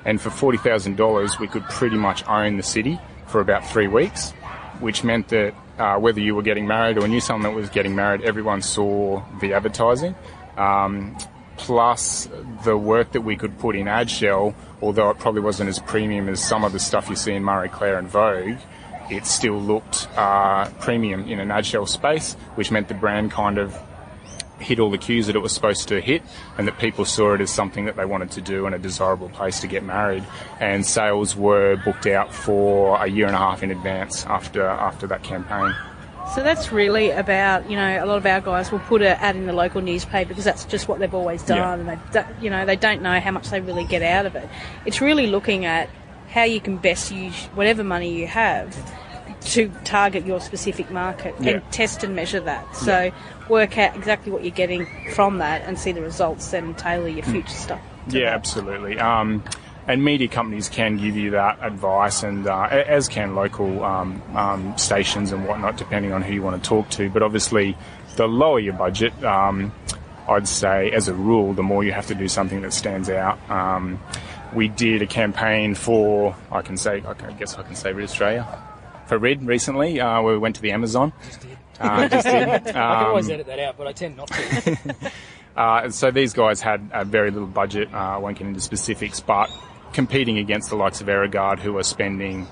And 0.05 0.21
for 0.21 0.29
$40,000 0.29 1.39
we 1.39 1.47
could 1.47 1.63
pretty 1.63 1.97
much 1.97 2.25
own 2.27 2.57
the 2.57 2.63
city 2.63 2.99
for 3.25 3.41
about 3.41 3.67
three 3.67 3.87
weeks 3.87 4.31
which 4.79 5.03
meant 5.03 5.27
that 5.29 5.53
uh, 5.79 5.97
whether 5.97 6.19
you 6.19 6.35
were 6.35 6.43
getting 6.43 6.67
married 6.67 6.97
or 6.97 7.07
knew 7.07 7.19
someone 7.19 7.51
that 7.51 7.55
was 7.55 7.69
getting 7.69 7.95
married 7.95 8.21
everyone 8.21 8.61
saw 8.61 9.21
the 9.41 9.53
advertising. 9.53 10.15
Um, 10.55 11.17
plus 11.57 12.29
the 12.63 12.77
work 12.77 13.11
that 13.11 13.21
we 13.21 13.35
could 13.35 13.57
put 13.59 13.75
in 13.75 13.87
Adshel, 13.87 14.53
although 14.81 15.09
it 15.09 15.19
probably 15.19 15.41
wasn't 15.41 15.69
as 15.69 15.79
premium 15.79 16.29
as 16.29 16.43
some 16.43 16.63
of 16.63 16.71
the 16.71 16.79
stuff 16.79 17.09
you 17.09 17.15
see 17.15 17.33
in 17.33 17.43
Marie 17.43 17.69
Claire 17.69 17.97
and 17.97 18.07
Vogue, 18.07 18.57
it 19.09 19.25
still 19.25 19.59
looked 19.59 20.07
uh, 20.15 20.69
premium 20.79 21.27
in 21.27 21.39
an 21.39 21.49
Adshel 21.49 21.87
space, 21.87 22.33
which 22.55 22.71
meant 22.71 22.87
the 22.87 22.93
brand 22.93 23.31
kind 23.31 23.57
of 23.57 23.77
hit 24.59 24.79
all 24.79 24.89
the 24.89 24.97
cues 24.97 25.27
that 25.27 25.35
it 25.35 25.39
was 25.39 25.53
supposed 25.53 25.87
to 25.87 26.01
hit 26.01 26.23
and 26.57 26.67
that 26.67 26.77
people 26.79 27.05
saw 27.05 27.33
it 27.33 27.41
as 27.41 27.51
something 27.51 27.85
that 27.85 27.95
they 27.95 28.05
wanted 28.05 28.31
to 28.31 28.41
do 28.41 28.65
and 28.65 28.73
a 28.73 28.79
desirable 28.79 29.29
place 29.29 29.59
to 29.61 29.67
get 29.67 29.83
married. 29.83 30.23
And 30.59 30.85
sales 30.85 31.35
were 31.35 31.75
booked 31.77 32.07
out 32.07 32.33
for 32.33 33.01
a 33.01 33.07
year 33.07 33.27
and 33.27 33.35
a 33.35 33.39
half 33.39 33.63
in 33.63 33.71
advance 33.71 34.25
after, 34.25 34.63
after 34.65 35.07
that 35.07 35.23
campaign. 35.23 35.73
So 36.35 36.43
that's 36.43 36.71
really 36.71 37.09
about, 37.09 37.69
you 37.69 37.75
know, 37.75 38.03
a 38.03 38.05
lot 38.05 38.17
of 38.17 38.25
our 38.25 38.41
guys 38.41 38.71
will 38.71 38.79
put 38.79 39.01
an 39.01 39.17
ad 39.19 39.35
in 39.35 39.47
the 39.47 39.53
local 39.53 39.81
newspaper 39.81 40.29
because 40.29 40.43
that's 40.43 40.65
just 40.65 40.87
what 40.87 40.99
they've 40.99 41.13
always 41.13 41.41
done, 41.41 41.57
yeah. 41.57 41.91
and 41.93 42.01
they, 42.13 42.25
you 42.43 42.49
know, 42.49 42.65
they 42.65 42.75
don't 42.75 43.01
know 43.01 43.19
how 43.19 43.31
much 43.31 43.49
they 43.49 43.59
really 43.59 43.85
get 43.85 44.03
out 44.03 44.25
of 44.25 44.35
it. 44.35 44.47
It's 44.85 45.01
really 45.01 45.27
looking 45.27 45.65
at 45.65 45.89
how 46.29 46.43
you 46.43 46.59
can 46.59 46.77
best 46.77 47.11
use 47.11 47.45
whatever 47.55 47.83
money 47.83 48.13
you 48.13 48.27
have 48.27 48.75
to 49.39 49.69
target 49.85 50.25
your 50.25 50.41
specific 50.41 50.91
market 50.91 51.33
yeah. 51.39 51.51
and 51.51 51.71
test 51.71 52.03
and 52.03 52.15
measure 52.15 52.41
that. 52.41 52.75
So 52.75 53.03
yeah. 53.03 53.11
work 53.47 53.77
out 53.77 53.95
exactly 53.95 54.31
what 54.31 54.43
you're 54.43 54.51
getting 54.51 54.85
from 55.13 55.37
that 55.37 55.61
and 55.63 55.79
see 55.79 55.91
the 55.91 56.01
results, 56.01 56.51
then 56.51 56.75
tailor 56.75 57.07
your 57.07 57.23
future 57.23 57.47
stuff. 57.49 57.81
Yeah, 58.09 58.25
that. 58.25 58.33
absolutely. 58.33 58.99
Um, 58.99 59.43
and 59.87 60.03
media 60.03 60.27
companies 60.27 60.67
can 60.69 60.97
give 60.97 61.15
you 61.15 61.31
that 61.31 61.59
advice, 61.61 62.23
and 62.23 62.45
uh, 62.47 62.63
as 62.63 63.07
can 63.07 63.35
local 63.35 63.83
um, 63.83 64.21
um, 64.35 64.77
stations 64.77 65.31
and 65.31 65.47
whatnot, 65.47 65.77
depending 65.77 66.11
on 66.11 66.21
who 66.21 66.33
you 66.33 66.41
want 66.41 66.61
to 66.61 66.67
talk 66.67 66.89
to. 66.91 67.09
But 67.09 67.23
obviously, 67.23 67.77
the 68.17 68.27
lower 68.27 68.59
your 68.59 68.73
budget, 68.73 69.13
um, 69.23 69.71
I'd 70.27 70.47
say, 70.47 70.91
as 70.91 71.07
a 71.07 71.13
rule, 71.13 71.53
the 71.53 71.63
more 71.63 71.83
you 71.83 71.93
have 71.93 72.07
to 72.07 72.15
do 72.15 72.27
something 72.27 72.61
that 72.61 72.73
stands 72.73 73.09
out. 73.09 73.37
Um, 73.49 73.99
we 74.53 74.67
did 74.67 75.01
a 75.01 75.07
campaign 75.07 75.75
for, 75.75 76.35
I 76.51 76.61
can 76.61 76.77
say, 76.77 77.03
I 77.05 77.13
guess 77.33 77.57
I 77.57 77.63
can 77.63 77.75
say 77.75 77.93
Rid 77.93 78.05
Australia, 78.05 78.45
for 79.05 79.17
Rid 79.17 79.43
recently. 79.43 79.99
Uh, 79.99 80.21
we 80.21 80.37
went 80.37 80.55
to 80.57 80.61
the 80.61 80.71
Amazon. 80.71 81.13
Just 81.23 81.41
did. 81.41 81.57
Uh, 81.79 82.07
just 82.09 82.25
did. 82.25 82.47
I 82.49 82.59
can 82.59 82.75
always 82.75 83.27
um, 83.27 83.33
edit 83.33 83.47
that 83.47 83.59
out, 83.59 83.77
but 83.77 83.87
I 83.87 83.93
tend 83.93 84.17
not 84.17 84.27
to. 84.27 84.95
Uh, 85.57 85.89
so 85.89 86.11
these 86.11 86.33
guys 86.33 86.61
had 86.61 86.87
a 86.93 87.03
very 87.03 87.31
little 87.31 87.47
budget. 87.47 87.91
Uh, 87.91 87.97
I 87.97 88.17
won't 88.17 88.37
get 88.37 88.45
into 88.45 88.59
specifics, 88.59 89.19
but 89.19 89.49
competing 89.93 90.37
against 90.37 90.69
the 90.69 90.75
likes 90.75 91.01
of 91.01 91.07
Aerogard 91.07 91.59
who 91.59 91.77
are 91.77 91.83
spending 91.83 92.47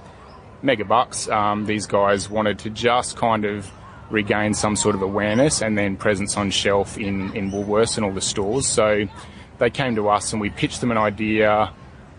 mega 0.62 0.86
bucks. 0.86 1.28
Um, 1.30 1.66
these 1.66 1.86
guys 1.86 2.30
wanted 2.30 2.60
to 2.60 2.70
just 2.70 3.18
kind 3.18 3.46
of 3.46 3.70
regain 4.10 4.54
some 4.54 4.76
sort 4.76 4.96
of 4.96 5.02
awareness 5.02 5.62
and 5.62 5.78
then 5.78 5.98
presence 5.98 6.38
on 6.38 6.52
shelf 6.52 6.98
in, 6.98 7.36
in 7.36 7.52
Woolworths 7.52 7.98
and 7.98 8.06
all 8.06 8.12
the 8.12 8.22
stores. 8.22 8.68
So 8.68 9.08
they 9.58 9.70
came 9.70 9.96
to 9.96 10.10
us 10.10 10.32
and 10.32 10.42
we 10.42 10.50
pitched 10.50 10.82
them 10.82 10.92
an 10.92 10.98
idea 10.98 11.72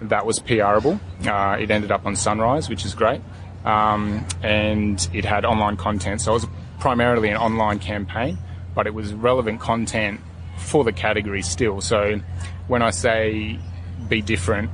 that 0.03 0.27
was 0.27 0.39
PRable. 0.41 1.01
Uh, 1.27 1.59
it 1.59 1.71
ended 1.71 1.91
up 1.91 2.07
on 2.07 2.17
Sunrise, 2.17 2.69
which 2.69 2.85
is 2.85 2.95
great. 2.95 3.21
Um, 3.65 4.27
and 4.43 5.09
it 5.13 5.25
had 5.25 5.45
online 5.45 5.77
content. 5.77 6.21
So 6.21 6.33
it 6.33 6.35
was 6.35 6.47
primarily 6.79 7.31
an 7.31 7.37
online 7.37 7.79
campaign, 7.79 8.39
but 8.75 8.87
it 8.87 8.95
was 8.95 9.13
relevant 9.13 9.61
content 9.61 10.21
for 10.59 10.85
the 10.85 10.93
category 10.93 11.43
still. 11.43 11.81
So 11.81 12.21
when 12.69 12.83
I 12.83 12.91
say 12.91 13.59
be 14.09 14.23
different, 14.23 14.71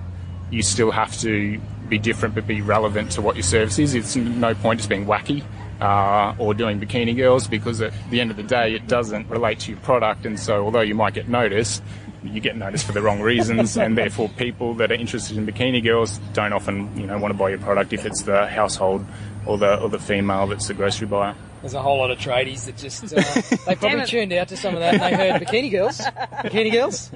you 0.53 0.63
still 0.63 0.91
have 0.91 1.19
to 1.21 1.59
be 1.89 1.99
different 1.99 2.35
but 2.35 2.47
be 2.47 2.61
relevant 2.61 3.11
to 3.13 3.23
what 3.23 3.35
your 3.37 3.43
service 3.43 3.79
is. 3.79 3.95
It's 3.95 4.15
no 4.15 4.55
point 4.55 4.81
just 4.81 4.89
being 4.89 5.07
wacky 5.07 5.43
uh, 5.81 6.35
or 6.39 6.55
doing 6.55 6.81
bikini 6.81 7.17
girls 7.17 7.49
because 7.49 7.81
at 7.81 7.93
the 8.11 8.21
end 8.21 8.31
of 8.31 8.37
the 8.37 8.43
day 8.43 8.75
it 8.75 8.87
doesn't 8.87 9.29
relate 9.29 9.59
to 9.61 9.73
your 9.73 9.81
product. 9.81 10.25
And 10.25 10.39
so, 10.39 10.65
although 10.65 10.81
you 10.81 10.95
might 10.95 11.15
get 11.15 11.29
noticed, 11.29 11.83
you 12.23 12.41
get 12.41 12.57
noticed 12.57 12.87
for 12.87 12.93
the 12.93 13.03
wrong 13.03 13.21
reasons, 13.21 13.77
and 13.77 13.99
therefore 13.99 14.29
people 14.29 14.75
that 14.75 14.93
are 14.93 14.95
interested 14.95 15.37
in 15.37 15.47
bikini 15.47 15.83
girls 15.83 16.19
don't 16.35 16.53
often, 16.53 16.97
you 16.97 17.07
know, 17.07 17.19
want 17.19 17.33
to 17.33 17.39
buy 17.39 17.49
your 17.49 17.59
product 17.59 17.93
if 17.93 18.07
it's 18.07 18.23
the 18.23 18.47
household 18.47 19.05
or 19.45 19.59
the 19.59 19.81
or 19.81 19.89
the 19.89 19.99
female 19.99 20.47
that's 20.47 20.69
the 20.69 20.75
grocery 20.75 21.09
buyer. 21.09 21.35
There's 21.63 21.75
a 21.75 21.83
whole 21.83 21.99
lot 21.99 22.11
of 22.11 22.19
tradies 22.19 22.67
that 22.67 22.77
just 22.77 23.05
uh, 23.05 23.67
they 23.67 23.75
probably 23.75 24.05
tuned 24.07 24.33
out 24.33 24.49
to 24.49 24.57
some 24.57 24.75
of 24.75 24.81
that 24.81 24.95
and 24.95 25.03
they 25.03 25.15
heard 25.15 25.43
bikini 25.43 25.71
girls, 25.71 25.99
bikini 25.99 26.73
girls. 26.73 27.11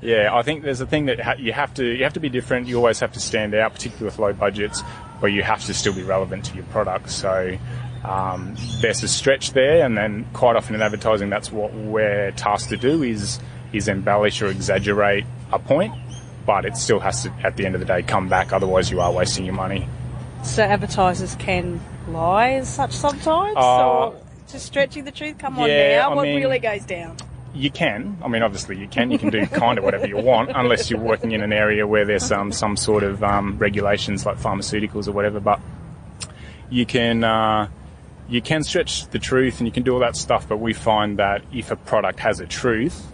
Yeah, 0.00 0.34
I 0.34 0.42
think 0.42 0.62
there's 0.62 0.80
a 0.80 0.86
thing 0.86 1.06
that 1.06 1.20
ha- 1.20 1.36
you 1.38 1.52
have 1.52 1.72
to 1.74 1.84
you 1.84 2.04
have 2.04 2.12
to 2.14 2.20
be 2.20 2.28
different. 2.28 2.68
You 2.68 2.76
always 2.76 3.00
have 3.00 3.12
to 3.12 3.20
stand 3.20 3.54
out, 3.54 3.74
particularly 3.74 4.06
with 4.06 4.18
low 4.18 4.32
budgets, 4.32 4.82
but 5.20 5.28
you 5.28 5.42
have 5.42 5.64
to 5.64 5.74
still 5.74 5.94
be 5.94 6.02
relevant 6.02 6.44
to 6.46 6.54
your 6.54 6.64
product. 6.66 7.10
So 7.10 7.56
um, 8.04 8.56
there's 8.82 9.02
a 9.02 9.08
stretch 9.08 9.52
there, 9.52 9.84
and 9.84 9.96
then 9.96 10.26
quite 10.32 10.56
often 10.56 10.74
in 10.74 10.82
advertising, 10.82 11.30
that's 11.30 11.50
what 11.50 11.72
we're 11.72 12.30
tasked 12.32 12.68
to 12.70 12.76
do 12.76 13.02
is 13.02 13.40
is 13.72 13.88
embellish 13.88 14.42
or 14.42 14.46
exaggerate 14.48 15.24
a 15.52 15.58
point, 15.58 15.94
but 16.44 16.64
it 16.64 16.76
still 16.76 17.00
has 17.00 17.22
to 17.24 17.32
at 17.42 17.56
the 17.56 17.64
end 17.64 17.74
of 17.74 17.80
the 17.80 17.86
day 17.86 18.02
come 18.02 18.28
back. 18.28 18.52
Otherwise, 18.52 18.90
you 18.90 19.00
are 19.00 19.12
wasting 19.12 19.44
your 19.44 19.54
money. 19.54 19.88
So 20.44 20.62
advertisers 20.62 21.34
can 21.36 21.80
lie 22.08 22.50
as 22.50 22.68
such 22.68 22.92
sometimes, 22.92 23.56
uh, 23.56 23.88
or 23.88 24.20
just 24.46 24.66
stretching 24.66 25.04
the 25.04 25.10
truth. 25.10 25.38
Come 25.38 25.58
on 25.58 25.68
yeah, 25.68 26.00
now, 26.00 26.10
I 26.10 26.14
what 26.14 26.22
mean, 26.24 26.36
really 26.36 26.58
goes 26.58 26.84
down? 26.84 27.16
You 27.56 27.70
can. 27.70 28.18
I 28.22 28.28
mean, 28.28 28.42
obviously 28.42 28.78
you 28.78 28.86
can. 28.86 29.10
You 29.10 29.18
can 29.18 29.30
do 29.30 29.46
kind 29.46 29.78
of 29.78 29.84
whatever 29.84 30.06
you 30.06 30.18
want, 30.18 30.50
unless 30.54 30.90
you're 30.90 31.00
working 31.00 31.32
in 31.32 31.42
an 31.42 31.52
area 31.52 31.86
where 31.86 32.04
there's 32.04 32.30
um, 32.30 32.52
some 32.52 32.76
sort 32.76 33.02
of 33.02 33.22
um, 33.24 33.58
regulations 33.58 34.26
like 34.26 34.38
pharmaceuticals 34.38 35.08
or 35.08 35.12
whatever. 35.12 35.40
But 35.40 35.60
you 36.70 36.86
can 36.86 37.24
uh, 37.24 37.68
you 38.28 38.42
can 38.42 38.62
stretch 38.62 39.08
the 39.08 39.18
truth 39.18 39.58
and 39.58 39.66
you 39.66 39.72
can 39.72 39.82
do 39.82 39.94
all 39.94 40.00
that 40.00 40.16
stuff. 40.16 40.48
But 40.48 40.58
we 40.58 40.72
find 40.72 41.18
that 41.18 41.42
if 41.52 41.70
a 41.70 41.76
product 41.76 42.20
has 42.20 42.40
a 42.40 42.46
truth, 42.46 43.06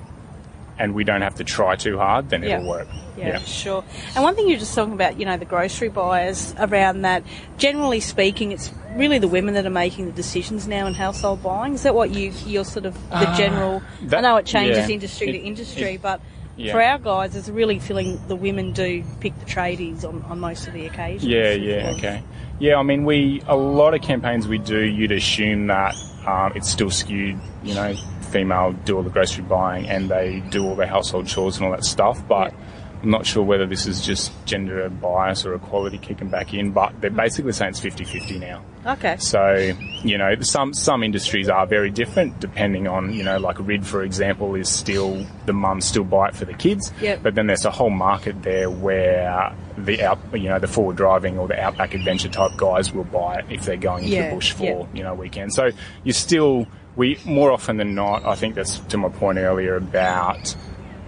and 0.82 0.94
we 0.94 1.04
don't 1.04 1.22
have 1.22 1.36
to 1.36 1.44
try 1.44 1.76
too 1.76 1.96
hard, 1.96 2.28
then 2.30 2.42
it'll 2.42 2.66
work. 2.66 2.88
Yeah, 3.16 3.28
yeah, 3.28 3.38
sure. 3.38 3.84
And 4.16 4.24
one 4.24 4.34
thing 4.34 4.48
you're 4.48 4.58
just 4.58 4.74
talking 4.74 4.94
about, 4.94 5.16
you 5.16 5.24
know, 5.24 5.36
the 5.36 5.44
grocery 5.44 5.88
buyers 5.88 6.56
around 6.58 7.02
that. 7.02 7.22
Generally 7.56 8.00
speaking, 8.00 8.50
it's 8.50 8.72
really 8.96 9.20
the 9.20 9.28
women 9.28 9.54
that 9.54 9.64
are 9.64 9.70
making 9.70 10.06
the 10.06 10.12
decisions 10.12 10.66
now 10.66 10.88
in 10.88 10.94
household 10.94 11.40
buying. 11.40 11.74
Is 11.74 11.84
that 11.84 11.94
what 11.94 12.10
you 12.10 12.32
you're 12.46 12.64
sort 12.64 12.84
of 12.84 12.94
the 13.10 13.30
uh, 13.30 13.36
general? 13.36 13.80
That, 14.02 14.18
I 14.18 14.20
know 14.22 14.36
it 14.38 14.46
changes 14.46 14.88
yeah. 14.88 14.94
industry 14.94 15.28
it, 15.28 15.32
to 15.32 15.38
industry, 15.38 15.94
it, 15.94 16.02
but. 16.02 16.20
Yeah. 16.54 16.72
For 16.72 16.82
our 16.82 16.98
guys, 16.98 17.34
it's 17.34 17.48
really 17.48 17.78
feeling 17.78 18.20
the 18.28 18.36
women 18.36 18.72
do 18.72 19.02
pick 19.20 19.36
the 19.38 19.46
tradies 19.46 20.04
on, 20.04 20.20
on 20.24 20.38
most 20.38 20.68
of 20.68 20.74
the 20.74 20.84
occasions. 20.84 21.24
Yeah, 21.24 21.52
yeah, 21.52 21.94
okay. 21.96 22.22
Yeah, 22.58 22.76
I 22.76 22.82
mean, 22.82 23.06
we 23.06 23.42
a 23.46 23.56
lot 23.56 23.94
of 23.94 24.02
campaigns 24.02 24.46
we 24.46 24.58
do, 24.58 24.78
you'd 24.78 25.12
assume 25.12 25.68
that 25.68 25.94
um, 26.26 26.52
it's 26.54 26.70
still 26.70 26.90
skewed, 26.90 27.38
you 27.62 27.74
know, 27.74 27.94
female 28.30 28.72
do 28.72 28.96
all 28.96 29.02
the 29.02 29.10
grocery 29.10 29.44
buying 29.44 29.88
and 29.88 30.08
they 30.08 30.40
do 30.50 30.64
all 30.64 30.74
the 30.74 30.86
household 30.86 31.26
chores 31.26 31.56
and 31.56 31.66
all 31.66 31.72
that 31.72 31.84
stuff. 31.84 32.26
But 32.26 32.52
yeah. 32.52 32.58
I'm 33.02 33.10
not 33.10 33.26
sure 33.26 33.42
whether 33.42 33.66
this 33.66 33.86
is 33.86 34.00
just 34.00 34.32
gender 34.46 34.88
bias 34.88 35.44
or 35.44 35.54
equality 35.54 35.98
kicking 35.98 36.28
back 36.28 36.54
in, 36.54 36.70
but 36.70 37.00
they're 37.00 37.10
basically 37.10 37.52
saying 37.52 37.70
it's 37.70 37.80
50-50 37.80 38.38
now. 38.38 38.62
Okay. 38.86 39.16
So, 39.18 39.74
you 40.02 40.18
know, 40.18 40.40
some 40.40 40.72
some 40.72 41.02
industries 41.02 41.48
are 41.48 41.66
very 41.66 41.90
different 41.90 42.38
depending 42.38 42.86
on, 42.86 43.12
you 43.12 43.24
know, 43.24 43.38
like 43.38 43.58
RID, 43.58 43.84
for 43.86 44.02
example, 44.02 44.54
is 44.54 44.68
still, 44.68 45.26
the 45.46 45.52
mums 45.52 45.84
still 45.84 46.04
buy 46.04 46.28
it 46.28 46.36
for 46.36 46.44
the 46.44 46.54
kids. 46.54 46.92
Yep. 47.00 47.22
But 47.22 47.34
then 47.34 47.48
there's 47.48 47.64
a 47.64 47.70
whole 47.72 47.90
market 47.90 48.42
there 48.42 48.70
where 48.70 49.52
the 49.76 50.02
out, 50.02 50.18
you 50.32 50.48
know, 50.48 50.60
the 50.60 50.68
forward 50.68 50.96
driving 50.96 51.38
or 51.38 51.48
the 51.48 51.60
outback 51.60 51.94
adventure 51.94 52.28
type 52.28 52.52
guys 52.56 52.92
will 52.92 53.04
buy 53.04 53.36
it 53.36 53.46
if 53.50 53.64
they're 53.64 53.76
going 53.76 54.04
into 54.04 54.16
yeah. 54.16 54.28
the 54.28 54.36
bush 54.36 54.52
for, 54.52 54.62
yep. 54.62 54.88
you 54.94 55.02
know, 55.02 55.14
weekend. 55.14 55.52
So 55.52 55.70
you 56.04 56.12
still, 56.12 56.66
we, 56.94 57.18
more 57.24 57.50
often 57.50 57.78
than 57.78 57.94
not, 57.96 58.24
I 58.24 58.36
think 58.36 58.54
that's 58.54 58.78
to 58.78 58.98
my 58.98 59.08
point 59.08 59.38
earlier 59.38 59.76
about 59.76 60.54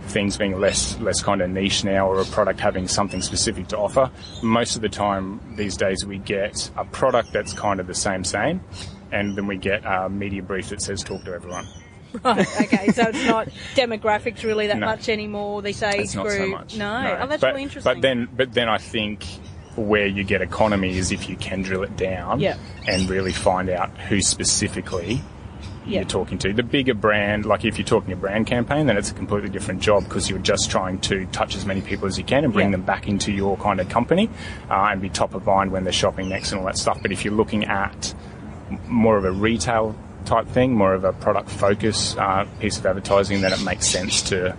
things 0.07 0.37
being 0.37 0.59
less 0.61 0.99
less 1.01 1.23
kind 1.23 1.41
of 1.43 1.51
niche 1.51 1.85
now, 1.85 2.09
or 2.09 2.21
a 2.21 2.25
product 2.27 2.61
having 2.61 2.89
something 2.89 3.23
specific 3.23 3.69
to 3.69 3.79
offer. 3.79 4.11
Most 4.43 4.77
of 4.77 4.83
the 4.83 4.89
time 4.89 5.41
these 5.57 5.77
days, 5.77 6.05
we 6.05 6.19
get 6.19 6.71
a 6.77 6.85
product 6.85 7.33
that's 7.33 7.53
kind 7.53 7.81
of 7.81 7.87
the 7.87 7.95
same 7.95 8.25
same, 8.25 8.61
and 9.13 9.37
then 9.37 9.47
we 9.47 9.57
get 9.57 9.85
a 9.85 10.09
media 10.09 10.43
brief 10.43 10.69
that 10.71 10.83
says 10.83 11.03
talk 11.03 11.25
to 11.25 11.35
everyone. 11.35 11.67
Right. 12.23 12.47
Okay. 12.63 12.89
So 12.93 13.03
it's 13.09 13.25
not 13.27 13.49
demographics 13.75 14.45
really 14.45 14.69
that 14.69 14.79
No. 14.79 14.87
much 14.87 15.09
anymore. 15.09 15.63
They 15.63 15.73
say 15.73 15.99
It's 15.99 16.15
not 16.15 16.31
so 16.31 16.47
much. 16.47 16.77
No. 16.77 17.19
Oh, 17.21 17.27
that's 17.27 17.41
but, 17.41 17.49
really 17.49 17.65
interesting. 17.65 17.93
But 17.93 18.03
then, 18.03 18.29
but 18.33 18.53
then 18.53 18.69
I 18.69 18.79
think 18.79 19.25
where 19.75 20.07
you 20.07 20.23
get 20.23 20.41
economy 20.41 20.97
is 20.97 21.11
if 21.11 21.29
you 21.29 21.35
can 21.35 21.63
drill 21.63 21.83
it 21.83 21.97
down 21.97 22.39
Yeah. 22.39 22.57
and 22.87 23.11
really 23.11 23.33
find 23.33 23.69
out 23.69 23.91
who 23.99 24.21
specifically 24.21 25.21
Yeah. 25.87 26.01
you're 26.01 26.09
talking 26.09 26.39
to. 26.39 26.53
The 26.53 26.63
bigger 26.63 26.95
brand, 26.95 27.45
like 27.47 27.65
if 27.65 27.79
you're 27.79 27.87
talking 27.87 28.13
a 28.13 28.17
brand 28.17 28.47
campaign, 28.47 28.87
then 28.87 28.97
it's 28.97 29.11
a 29.11 29.15
completely 29.15 29.51
different 29.51 29.81
job 29.83 30.05
because 30.05 30.31
you're 30.31 30.39
just 30.39 30.71
trying 30.71 30.99
to 31.01 31.27
touch 31.27 31.55
as 31.57 31.67
many 31.67 31.81
people 31.83 32.07
as 32.09 32.17
you 32.19 32.25
can 32.25 32.45
and 32.45 32.53
bring 32.53 32.69
Yeah. 32.69 32.73
them 32.73 32.83
back 32.83 33.07
into 33.09 33.33
your 33.33 33.57
kind 33.59 33.81
of 33.81 33.89
company 33.89 34.31
uh, 34.71 34.89
and 34.91 35.03
be 35.03 35.09
top 35.11 35.35
of 35.35 35.45
mind 35.47 35.73
when 35.73 35.85
they're 35.85 35.93
shopping 35.93 36.29
next 36.29 36.53
and 36.53 36.61
all 36.61 36.67
that 36.67 36.79
stuff. 36.79 36.99
But 37.03 37.13
if 37.13 37.25
you're 37.25 37.35
looking 37.35 37.65
at 37.67 38.15
more 38.89 39.17
of 39.17 39.25
a 39.25 39.31
retail 39.33 39.95
type 40.25 40.49
thing, 40.49 40.75
more 40.75 40.95
of 40.95 41.05
a 41.05 41.13
product 41.13 41.51
focus 41.51 42.17
uh, 42.17 42.47
piece 42.61 42.79
of 42.79 42.87
advertising, 42.87 43.43
then 43.43 43.53
it 43.53 43.63
makes 43.63 43.87
sense 43.87 44.23
to 44.23 44.57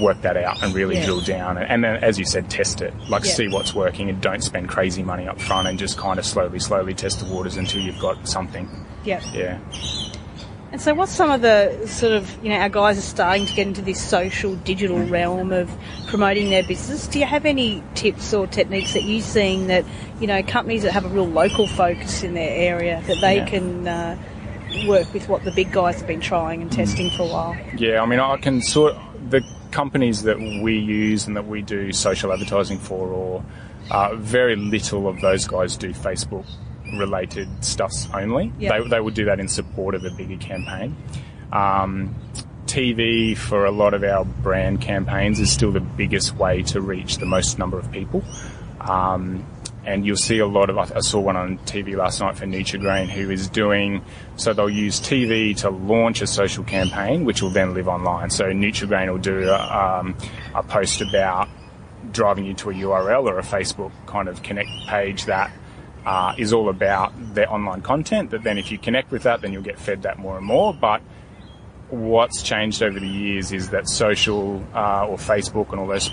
work 0.00 0.20
that 0.22 0.36
out 0.36 0.62
and 0.62 0.74
really 0.74 0.96
Yeah. 0.96 1.04
drill 1.04 1.20
down. 1.20 1.56
And, 1.56 1.68
and 1.70 1.84
then, 1.84 2.02
as 2.02 2.18
you 2.18 2.24
said, 2.24 2.48
test 2.50 2.80
it. 2.80 2.92
Like, 3.08 3.24
Yeah. 3.24 3.32
see 3.32 3.48
what's 3.48 3.74
working 3.74 4.08
and 4.08 4.20
don't 4.20 4.42
spend 4.42 4.68
crazy 4.68 5.02
money 5.02 5.26
up 5.28 5.40
front 5.40 5.66
and 5.68 5.78
just 5.78 5.96
kind 5.98 6.18
of 6.18 6.24
slowly, 6.24 6.58
slowly 6.60 6.94
test 6.94 7.20
the 7.26 7.32
waters 7.32 7.56
until 7.56 7.80
you've 7.80 8.00
got 8.00 8.26
something. 8.28 8.68
yeah. 9.04 9.20
Yeah. 9.34 9.58
And 10.74 10.82
so, 10.82 10.92
what's 10.92 11.12
some 11.12 11.30
of 11.30 11.40
the 11.40 11.86
sort 11.86 12.14
of 12.14 12.36
you 12.42 12.48
know 12.48 12.56
our 12.56 12.68
guys 12.68 12.98
are 12.98 13.00
starting 13.00 13.46
to 13.46 13.54
get 13.54 13.68
into 13.68 13.80
this 13.80 14.04
social 14.04 14.56
digital 14.56 14.98
realm 15.06 15.52
of 15.52 15.70
promoting 16.08 16.50
their 16.50 16.64
business? 16.64 17.06
Do 17.06 17.20
you 17.20 17.26
have 17.26 17.46
any 17.46 17.80
tips 17.94 18.34
or 18.34 18.48
techniques 18.48 18.92
that 18.94 19.04
you're 19.04 19.22
seeing 19.22 19.68
that 19.68 19.84
you 20.18 20.26
know 20.26 20.42
companies 20.42 20.82
that 20.82 20.90
have 20.90 21.04
a 21.04 21.08
real 21.08 21.28
local 21.28 21.68
focus 21.68 22.24
in 22.24 22.34
their 22.34 22.50
area 22.50 23.00
that 23.06 23.20
they 23.20 23.36
Yeah. 23.36 23.44
can 23.46 23.86
uh, 23.86 24.18
work 24.88 25.14
with 25.14 25.28
what 25.28 25.44
the 25.44 25.52
big 25.52 25.70
guys 25.70 25.98
have 25.98 26.08
been 26.08 26.20
trying 26.20 26.60
and 26.60 26.72
testing 26.72 27.08
for 27.10 27.22
a 27.22 27.26
while? 27.26 27.56
Yeah, 27.76 28.02
I 28.02 28.06
mean, 28.06 28.18
I 28.18 28.36
can 28.38 28.60
sort 28.60 28.96
the 29.30 29.42
companies 29.70 30.24
that 30.24 30.40
we 30.40 30.76
use 30.76 31.28
and 31.28 31.36
that 31.36 31.46
we 31.46 31.62
do 31.62 31.92
social 31.92 32.32
advertising 32.32 32.80
for, 32.80 33.10
or 33.10 33.44
uh, 33.92 34.16
very 34.16 34.56
little 34.56 35.06
of 35.06 35.20
those 35.20 35.46
guys 35.46 35.76
do 35.76 35.92
Facebook 35.92 36.46
related 36.98 37.48
stuffs 37.64 38.08
only. 38.12 38.52
Yeah. 38.58 38.78
They, 38.78 38.88
they 38.88 39.00
would 39.00 39.14
do 39.14 39.26
that 39.26 39.40
in 39.40 39.48
support 39.48 39.94
of 39.94 40.04
a 40.04 40.10
bigger 40.10 40.36
campaign. 40.36 40.96
Um, 41.52 42.14
TV 42.66 43.36
for 43.36 43.66
a 43.66 43.70
lot 43.70 43.94
of 43.94 44.02
our 44.02 44.24
brand 44.24 44.80
campaigns 44.80 45.38
is 45.38 45.52
still 45.52 45.70
the 45.70 45.80
biggest 45.80 46.34
way 46.36 46.62
to 46.62 46.80
reach 46.80 47.18
the 47.18 47.26
most 47.26 47.58
number 47.58 47.78
of 47.78 47.90
people. 47.92 48.24
Um, 48.80 49.46
and 49.84 50.06
you'll 50.06 50.16
see 50.16 50.38
a 50.38 50.46
lot 50.46 50.70
of, 50.70 50.78
I 50.78 51.00
saw 51.00 51.20
one 51.20 51.36
on 51.36 51.58
TV 51.58 51.94
last 51.94 52.20
night 52.20 52.36
for 52.36 52.46
Nutrigrain 52.46 53.06
who 53.06 53.30
is 53.30 53.48
doing, 53.48 54.02
so 54.36 54.54
they'll 54.54 54.70
use 54.70 54.98
TV 54.98 55.54
to 55.58 55.68
launch 55.70 56.22
a 56.22 56.26
social 56.26 56.64
campaign, 56.64 57.24
which 57.24 57.42
will 57.42 57.50
then 57.50 57.74
live 57.74 57.86
online. 57.86 58.30
So 58.30 58.46
Nutrigrain 58.46 59.10
will 59.10 59.18
do 59.18 59.50
a, 59.50 60.00
um, 60.00 60.16
a 60.54 60.62
post 60.62 61.02
about 61.02 61.48
driving 62.12 62.46
you 62.46 62.54
to 62.54 62.70
a 62.70 62.74
URL 62.74 63.24
or 63.26 63.38
a 63.38 63.42
Facebook 63.42 63.92
kind 64.06 64.28
of 64.28 64.42
connect 64.42 64.70
page 64.88 65.26
that 65.26 65.50
uh, 66.04 66.34
is 66.36 66.52
all 66.52 66.68
about 66.68 67.12
their 67.34 67.50
online 67.52 67.82
content. 67.82 68.30
That 68.30 68.42
then 68.42 68.58
if 68.58 68.70
you 68.70 68.78
connect 68.78 69.10
with 69.10 69.22
that, 69.22 69.40
then 69.40 69.52
you'll 69.52 69.62
get 69.62 69.78
fed 69.78 70.02
that 70.02 70.18
more 70.18 70.36
and 70.36 70.46
more. 70.46 70.74
But 70.74 71.02
what's 71.90 72.42
changed 72.42 72.82
over 72.82 72.98
the 72.98 73.08
years 73.08 73.52
is 73.52 73.70
that 73.70 73.88
social 73.88 74.64
uh, 74.74 75.06
or 75.06 75.16
Facebook 75.16 75.70
and 75.70 75.80
all 75.80 75.86
those 75.86 76.10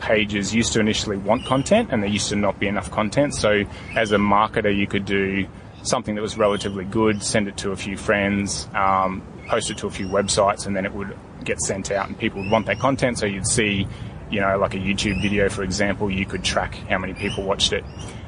pages 0.00 0.54
used 0.54 0.72
to 0.72 0.80
initially 0.80 1.16
want 1.16 1.44
content 1.44 1.88
and 1.90 2.02
there 2.02 2.10
used 2.10 2.28
to 2.28 2.36
not 2.36 2.58
be 2.60 2.68
enough 2.68 2.90
content. 2.90 3.34
So 3.34 3.64
as 3.96 4.12
a 4.12 4.16
marketer, 4.16 4.74
you 4.74 4.86
could 4.86 5.04
do 5.04 5.46
something 5.82 6.14
that 6.14 6.22
was 6.22 6.38
relatively 6.38 6.84
good, 6.84 7.22
send 7.22 7.48
it 7.48 7.56
to 7.58 7.72
a 7.72 7.76
few 7.76 7.96
friends, 7.96 8.68
um, 8.74 9.22
post 9.46 9.70
it 9.70 9.78
to 9.78 9.86
a 9.86 9.90
few 9.90 10.06
websites, 10.06 10.66
and 10.66 10.76
then 10.76 10.84
it 10.84 10.92
would 10.92 11.16
get 11.44 11.60
sent 11.60 11.90
out 11.90 12.08
and 12.08 12.18
people 12.18 12.42
would 12.42 12.50
want 12.50 12.66
that 12.66 12.78
content. 12.78 13.18
So 13.18 13.26
you'd 13.26 13.46
see, 13.46 13.86
you 14.30 14.40
know, 14.40 14.58
like 14.58 14.74
a 14.74 14.78
YouTube 14.78 15.20
video, 15.22 15.48
for 15.48 15.62
example, 15.62 16.10
you 16.10 16.26
could 16.26 16.44
track 16.44 16.74
how 16.88 16.98
many 16.98 17.14
people 17.14 17.44
watched 17.44 17.72
it. 17.72 17.84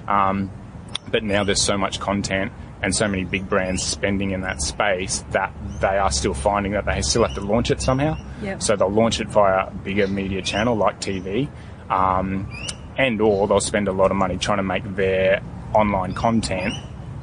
Um, 0.09 0.51
but 1.11 1.23
now 1.23 1.45
there's 1.45 1.63
so 1.63 1.77
much 1.79 2.01
content 2.01 2.53
and 2.83 2.95
so 2.95 3.07
many 3.07 3.25
big 3.25 3.49
brands 3.49 3.83
spending 3.83 4.31
in 4.31 4.41
that 4.41 4.63
space 4.63 5.23
that 5.33 5.53
they 5.81 5.99
are 5.99 6.11
still 6.11 6.33
finding 6.35 6.73
that 6.73 6.87
they 6.87 7.03
still 7.03 7.25
have 7.27 7.35
to 7.35 7.41
launch 7.43 7.71
it 7.71 7.81
somehow. 7.83 8.17
Yep. 8.43 8.63
So 8.63 8.77
they'll 8.77 8.91
launch 8.91 9.21
it 9.21 9.29
via 9.29 9.67
a 9.67 9.71
bigger 9.71 10.09
media 10.09 10.41
channel 10.43 10.75
like 10.77 11.01
TV, 11.01 11.49
um, 11.91 12.49
and 12.97 13.21
or 13.21 13.47
they'll 13.49 13.61
spend 13.61 13.89
a 13.89 13.93
lot 13.93 14.11
of 14.11 14.17
money 14.17 14.39
trying 14.39 14.59
to 14.59 14.63
make 14.63 14.85
their 14.97 15.43
online 15.75 16.15
content 16.15 16.73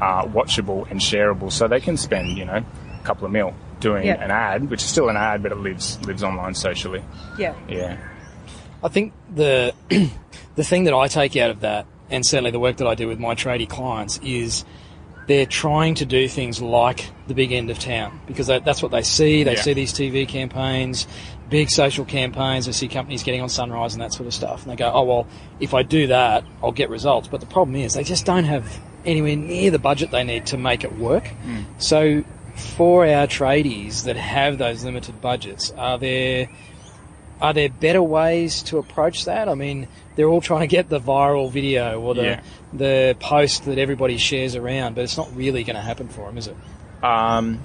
uh, 0.02 0.24
watchable 0.26 0.90
and 0.92 1.00
shareable, 1.00 1.52
so 1.52 1.68
they 1.68 1.80
can 1.80 1.98
spend 1.98 2.38
you 2.38 2.46
know 2.46 2.64
a 2.64 3.04
couple 3.04 3.26
of 3.26 3.32
mil 3.32 3.54
doing 3.80 4.06
Yep. 4.06 4.22
an 4.22 4.32
ad, 4.32 4.70
which 4.70 4.82
is 4.82 4.88
still 4.88 5.10
an 5.10 5.18
ad, 5.18 5.42
but 5.44 5.52
it 5.52 5.58
lives 5.58 6.00
lives 6.06 6.24
online 6.24 6.54
socially. 6.54 7.04
Yeah. 7.38 7.56
Yeah. 7.68 7.98
I 8.84 8.90
think 8.90 9.14
the 9.34 9.74
the 10.56 10.64
thing 10.64 10.84
that 10.84 10.94
I 10.94 11.08
take 11.08 11.36
out 11.36 11.50
of 11.50 11.62
that, 11.62 11.88
and 12.10 12.26
certainly 12.26 12.52
the 12.52 12.60
work 12.60 12.78
that 12.78 12.88
I 12.88 12.96
do 12.96 13.08
with 13.08 13.20
my 13.20 13.36
tradie 13.36 13.68
clients, 13.70 14.20
is 14.24 14.66
they're 15.28 15.46
trying 15.46 15.94
to 15.96 16.06
do 16.06 16.28
things 16.28 16.62
like 16.62 17.10
the 17.28 17.34
big 17.34 17.52
end 17.52 17.70
of 17.70 17.78
town 17.80 18.18
because 18.28 18.48
that, 18.48 18.64
that's 18.64 18.82
what 18.82 18.92
they 18.94 19.02
see. 19.02 19.44
They 19.44 19.56
Yeah. 19.56 19.62
see 19.62 19.74
these 19.74 19.92
TV 19.92 20.26
campaigns, 20.26 21.06
big 21.50 21.70
social 21.70 22.06
campaigns. 22.06 22.66
They 22.66 22.72
see 22.72 22.88
companies 22.88 23.24
getting 23.24 23.42
on 23.42 23.50
Sunrise 23.50 23.94
and 23.94 24.02
that 24.02 24.14
sort 24.14 24.28
of 24.28 24.34
stuff, 24.34 24.64
and 24.64 24.72
they 24.72 24.78
go, 24.78 24.90
"Oh 24.94 25.04
well, 25.04 25.28
if 25.60 25.74
I 25.74 25.84
do 25.84 26.08
that, 26.08 26.44
I'll 26.64 26.72
get 26.72 26.90
results." 26.90 27.28
But 27.28 27.42
the 27.42 27.46
problem 27.46 27.76
is 27.76 27.94
they 27.94 28.04
just 28.06 28.26
don't 28.26 28.46
have 28.46 28.80
anywhere 29.06 29.36
near 29.36 29.70
the 29.72 29.80
budget 29.80 30.12
they 30.12 30.24
need 30.24 30.46
to 30.48 30.58
make 30.58 30.84
it 30.86 30.98
work. 30.98 31.28
Hmm. 31.28 31.62
So, 31.78 32.24
for 32.56 33.06
our 33.06 33.28
tradies 33.28 34.06
that 34.06 34.16
have 34.18 34.58
those 34.58 34.84
limited 34.86 35.20
budgets, 35.22 35.72
are 35.78 35.98
there 35.98 36.48
are 37.42 37.54
there 37.54 37.70
better 37.70 38.02
ways 38.02 38.64
to 38.64 38.78
approach 38.78 39.26
that? 39.26 39.48
I 39.50 39.54
mean, 39.54 39.88
they're 40.16 40.28
all 40.28 40.42
trying 40.42 40.62
to 40.62 40.68
get 40.68 40.90
the 40.90 41.00
viral 41.00 41.52
video 41.52 42.02
or 42.02 42.16
the 42.16 42.24
Yeah. 42.24 42.42
the 42.74 43.16
post 43.20 43.66
that 43.66 43.78
everybody 43.78 44.18
shares 44.18 44.56
around, 44.56 44.96
but 44.96 45.04
it's 45.04 45.18
not 45.18 45.36
really 45.36 45.64
going 45.64 45.76
to 45.76 45.82
happen 45.82 46.08
for 46.08 46.26
them, 46.26 46.38
is 46.38 46.48
it? 46.48 46.56
Um, 47.04 47.60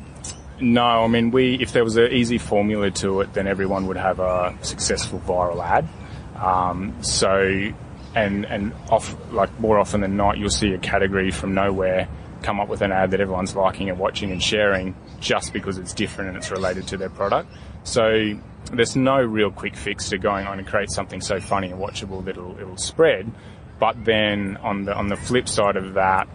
no, 0.61 0.85
I 0.85 1.07
mean, 1.09 1.31
we 1.31 1.55
if 1.61 1.73
there 1.73 1.85
was 1.85 1.97
an 1.97 2.13
easy 2.13 2.39
formula 2.39 2.91
to 2.91 3.21
it, 3.23 3.33
then 3.35 3.47
everyone 3.47 3.87
would 3.87 3.97
have 3.97 4.21
a 4.21 4.55
successful 4.63 5.21
viral 5.27 5.65
ad. 5.65 5.89
Um, 6.37 6.95
so, 7.03 7.73
and 8.15 8.45
and 8.47 8.73
off 8.91 9.17
like 9.33 9.59
more 9.59 9.79
often 9.79 10.03
than 10.03 10.17
not, 10.17 10.39
you'll 10.39 10.51
see 10.51 10.73
a 10.75 10.79
category 10.79 11.31
from 11.31 11.55
nowhere 11.55 12.09
come 12.43 12.59
up 12.61 12.69
with 12.69 12.83
an 12.83 12.91
ad 12.93 13.13
that 13.13 13.21
everyone's 13.21 13.55
liking 13.55 13.89
and 13.89 13.99
watching 13.99 14.33
and 14.33 14.43
sharing 14.43 14.97
just 15.21 15.53
because 15.53 15.79
it's 15.79 15.95
different 15.95 16.29
and 16.31 16.37
it's 16.37 16.51
related 16.51 16.87
to 16.89 16.97
their 16.97 17.09
product. 17.09 17.49
So 17.85 18.37
there's 18.73 18.97
no 18.97 19.21
real 19.21 19.51
quick 19.51 19.77
fix 19.77 20.09
to 20.11 20.19
going 20.19 20.47
on 20.47 20.59
and 20.59 20.67
create 20.67 20.91
something 20.91 21.21
so 21.21 21.41
funny 21.41 21.71
and 21.71 21.81
watchable 21.81 22.25
that 22.25 22.37
it'll, 22.37 22.59
it'll 22.59 22.77
spread. 22.77 23.31
But 23.79 24.05
then 24.05 24.57
on 24.59 24.85
the 24.85 24.95
on 24.95 25.09
the 25.09 25.17
flip 25.17 25.49
side 25.49 25.77
of 25.77 25.95
that, 25.95 26.29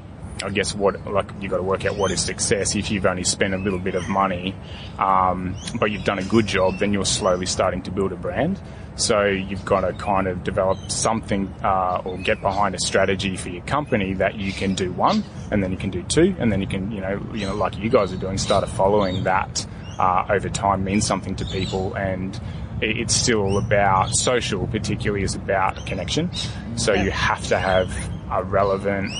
I 0.44 0.50
guess 0.50 0.76
what 0.76 1.06
like 1.06 1.32
you've 1.40 1.52
got 1.52 1.58
to 1.58 1.64
work 1.64 1.86
out 1.86 1.96
what 1.96 2.12
is 2.12 2.22
success. 2.22 2.76
If 2.76 2.92
you've 2.92 3.06
only 3.06 3.24
spent 3.24 3.54
a 3.54 3.58
little 3.58 3.80
bit 3.80 3.96
of 3.96 4.08
money, 4.08 4.54
um, 5.00 5.56
but 5.80 5.92
you've 5.92 6.04
done 6.04 6.20
a 6.20 6.24
good 6.24 6.46
job, 6.46 6.78
then 6.80 6.94
you're 6.94 7.06
slowly 7.06 7.46
starting 7.46 7.82
to 7.84 7.92
build 7.92 8.12
a 8.12 8.16
brand. 8.16 8.62
So 8.96 9.26
you've 9.26 9.64
got 9.64 9.82
to 9.82 9.94
kind 9.94 10.28
of 10.28 10.44
develop 10.44 10.92
something 10.92 11.48
uh, 11.64 12.02
or 12.04 12.18
get 12.18 12.42
behind 12.42 12.76
a 12.76 12.80
strategy 12.80 13.38
for 13.38 13.50
your 13.50 13.64
company 13.64 14.16
that 14.16 14.36
you 14.36 14.52
can 14.52 14.74
do 14.74 14.92
one, 14.92 15.24
and 15.52 15.64
then 15.64 15.72
you 15.72 15.78
can 15.78 15.92
do 15.92 16.04
two, 16.04 16.36
and 16.40 16.52
then 16.52 16.62
you 16.62 16.68
can 16.68 16.92
you 16.92 17.02
know 17.02 17.22
you 17.34 17.46
know 17.46 17.56
like 17.56 17.78
you 17.78 17.90
guys 17.90 18.12
are 18.12 18.18
doing, 18.18 18.38
start 18.38 18.64
a 18.64 18.68
following 18.68 19.24
that 19.24 19.66
uh, 20.00 20.26
over 20.30 20.50
time 20.50 20.84
means 20.84 21.06
something 21.06 21.36
to 21.36 21.46
people 21.46 21.94
and 21.96 22.40
it's 22.82 23.16
still 23.16 23.58
about 23.58 24.10
social 24.16 24.68
particularly 24.68 25.24
is 25.24 25.34
about 25.36 25.84
connection 25.86 26.32
so 26.76 26.94
you 26.94 27.10
have 27.10 27.46
to 27.48 27.58
have 27.58 27.92
a 28.32 28.44
relevant 28.44 29.12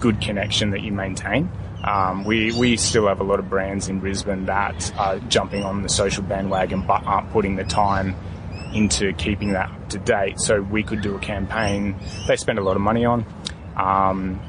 good 0.00 0.20
connection 0.20 0.70
that 0.70 0.80
you 0.80 0.92
maintain 0.92 1.50
um, 1.84 2.24
we, 2.24 2.52
we 2.52 2.76
still 2.76 3.08
have 3.08 3.20
a 3.20 3.24
lot 3.24 3.40
of 3.40 3.48
brands 3.48 3.88
in 3.88 3.98
Brisbane 3.98 4.46
that 4.46 4.92
are 4.96 5.18
jumping 5.20 5.64
on 5.64 5.82
the 5.82 5.88
social 5.88 6.22
bandwagon 6.22 6.86
but 6.86 7.04
aren't 7.04 7.30
putting 7.30 7.56
the 7.56 7.64
time 7.64 8.14
into 8.72 9.12
keeping 9.14 9.52
that 9.52 9.70
up 9.70 9.88
to 9.90 9.98
date. 9.98 10.40
So 10.40 10.62
we 10.62 10.82
could 10.82 11.02
do 11.02 11.14
a 11.16 11.18
campaign 11.18 11.96
they 12.26 12.36
spend 12.36 12.58
a 12.58 12.62
lot 12.62 12.76
of 12.76 12.82
money 12.82 13.04
on. 13.04 13.26
Um, 13.76 14.40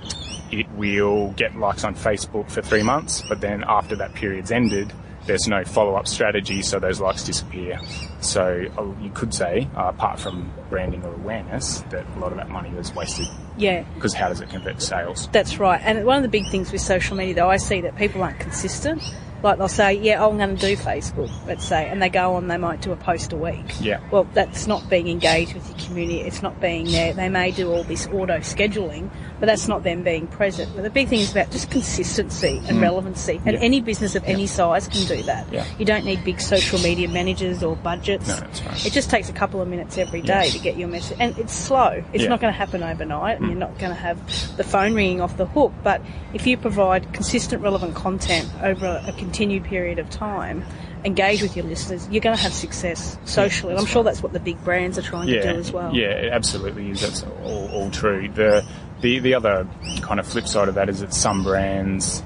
it 0.51 0.69
will 0.71 1.31
get 1.31 1.55
likes 1.55 1.83
on 1.83 1.95
Facebook 1.95 2.51
for 2.51 2.61
three 2.61 2.83
months, 2.83 3.23
but 3.27 3.41
then 3.41 3.63
after 3.67 3.95
that 3.95 4.13
period's 4.13 4.51
ended, 4.51 4.93
there's 5.25 5.47
no 5.47 5.63
follow-up 5.63 6.07
strategy, 6.07 6.62
so 6.62 6.79
those 6.79 6.99
likes 6.99 7.23
disappear. 7.23 7.79
So 8.21 8.65
uh, 8.77 9.01
you 9.01 9.09
could 9.12 9.33
say, 9.33 9.67
uh, 9.75 9.86
apart 9.89 10.19
from 10.19 10.51
branding 10.69 11.03
or 11.03 11.13
awareness, 11.13 11.79
that 11.89 12.05
a 12.15 12.19
lot 12.19 12.31
of 12.31 12.38
that 12.38 12.49
money 12.49 12.69
was 12.71 12.93
wasted. 12.93 13.27
Yeah. 13.57 13.83
Because 13.95 14.13
how 14.13 14.29
does 14.29 14.41
it 14.41 14.49
convert 14.49 14.79
to 14.79 14.81
sales? 14.81 15.29
That's 15.31 15.59
right. 15.59 15.81
And 15.83 16.05
one 16.05 16.17
of 16.17 16.23
the 16.23 16.29
big 16.29 16.49
things 16.49 16.71
with 16.71 16.81
social 16.81 17.15
media, 17.15 17.36
though, 17.36 17.49
I 17.49 17.57
see 17.57 17.81
that 17.81 17.95
people 17.95 18.23
aren't 18.23 18.39
consistent. 18.39 19.01
Like 19.43 19.57
they'll 19.57 19.67
say, 19.67 19.95
yeah, 19.95 20.25
I'm 20.25 20.38
going 20.38 20.55
to 20.55 20.67
do 20.67 20.77
Facebook, 20.77 21.29
let's 21.45 21.65
say, 21.65 21.89
and 21.89 22.01
they 22.01 22.07
go 22.07 22.36
on, 22.36 22.47
they 22.47 22.55
might 22.55 22.81
do 22.81 22.93
a 22.93 22.95
post 22.95 23.33
a 23.33 23.36
week. 23.36 23.65
Yeah. 23.81 23.99
Well, 24.09 24.23
that's 24.33 24.67
not 24.67 24.89
being 24.89 25.09
engaged 25.09 25.53
with 25.53 25.67
your 25.67 25.77
community. 25.86 26.21
It's 26.21 26.41
not 26.41 26.62
being 26.62 26.86
there. 26.86 27.13
They 27.13 27.27
may 27.27 27.51
do 27.51 27.69
all 27.69 27.83
this 27.83 28.07
auto 28.07 28.38
scheduling, 28.38 29.12
but 29.43 29.47
that's 29.47 29.67
not 29.67 29.84
them 29.84 30.03
being 30.03 30.25
present. 30.25 30.71
But 30.73 30.84
the 30.84 30.89
big 30.89 31.10
thing 31.10 31.19
is 31.19 31.34
about 31.34 31.51
just 31.51 31.69
consistency 31.69 32.62
and 32.69 32.79
relevancy. 32.79 33.41
And 33.45 33.58
Mm. 33.58 33.60
Yeah. 33.60 33.65
any 33.65 33.82
business 33.82 34.15
of 34.15 34.23
any 34.23 34.47
size 34.47 34.88
can 34.88 35.06
do 35.06 35.21
that. 35.23 35.45
Yeah. 35.51 35.65
You 35.77 35.84
don't 35.84 36.06
need 36.06 36.23
big 36.23 36.39
social 36.39 36.79
media 36.79 37.10
managers 37.10 37.62
or 37.62 37.75
budgets. 37.75 38.29
No, 38.29 38.36
that's 38.38 38.63
right. 38.63 38.86
It 38.86 38.93
just 38.93 39.10
takes 39.10 39.27
a 39.27 39.34
couple 39.34 39.62
of 39.62 39.67
minutes 39.67 39.97
every 39.97 40.21
day 40.21 40.43
Yes. 40.45 40.53
to 40.53 40.60
get 40.60 40.77
your 40.77 40.88
message. 40.88 41.17
And 41.19 41.38
it's 41.38 41.51
slow. 41.53 42.01
It's 42.13 42.21
Yeah. 42.23 42.27
Mm. 42.27 42.29
not 42.29 42.39
going 42.39 42.53
to 42.53 42.58
happen 42.58 42.84
overnight, 42.84 43.41
and 43.41 43.49
you're 43.49 43.60
not 43.60 43.77
going 43.79 43.91
to 43.91 43.99
have 43.99 44.17
the 44.56 44.63
phone 44.63 44.93
ringing 44.93 45.19
off 45.19 45.36
the 45.36 45.45
hook. 45.45 45.73
But 45.84 46.01
if 46.34 46.47
you 46.47 46.56
provide 46.56 47.12
consistent, 47.12 47.62
relevant 47.62 47.95
content 47.95 48.47
over 48.63 49.03
a 49.06 49.12
continued 49.12 49.65
period 49.65 49.99
of 49.99 50.10
time, 50.10 50.63
engage 51.03 51.41
with 51.41 51.58
your 51.58 51.65
listeners, 51.65 52.08
you're 52.10 52.21
going 52.21 52.34
to 52.38 52.41
have 52.41 52.53
success 52.53 53.17
socially. 53.25 53.73
and 53.73 53.79
I'm 53.82 53.86
sure 53.86 54.03
that's 54.06 54.23
what 54.23 54.32
the 54.32 54.39
big 54.39 54.63
brands 54.63 54.97
are 54.97 55.01
trying 55.01 55.27
yeah, 55.27 55.41
to 55.41 55.51
do 55.53 55.60
as 55.60 55.69
well. 55.69 55.93
Yeah, 55.93 56.12
it 56.12 56.32
absolutely 56.32 56.89
is. 56.91 57.01
That's 57.01 57.25
all, 57.43 57.69
all 57.73 57.91
true. 57.91 58.29
The, 58.34 58.65
the 59.03 59.19
the 59.19 59.35
other 59.35 59.67
kind 60.01 60.19
of 60.19 60.25
flip 60.25 60.47
side 60.47 60.69
of 60.69 60.75
that 60.75 60.89
is 60.89 61.01
that 61.01 61.13
some 61.13 61.43
brands 61.43 62.23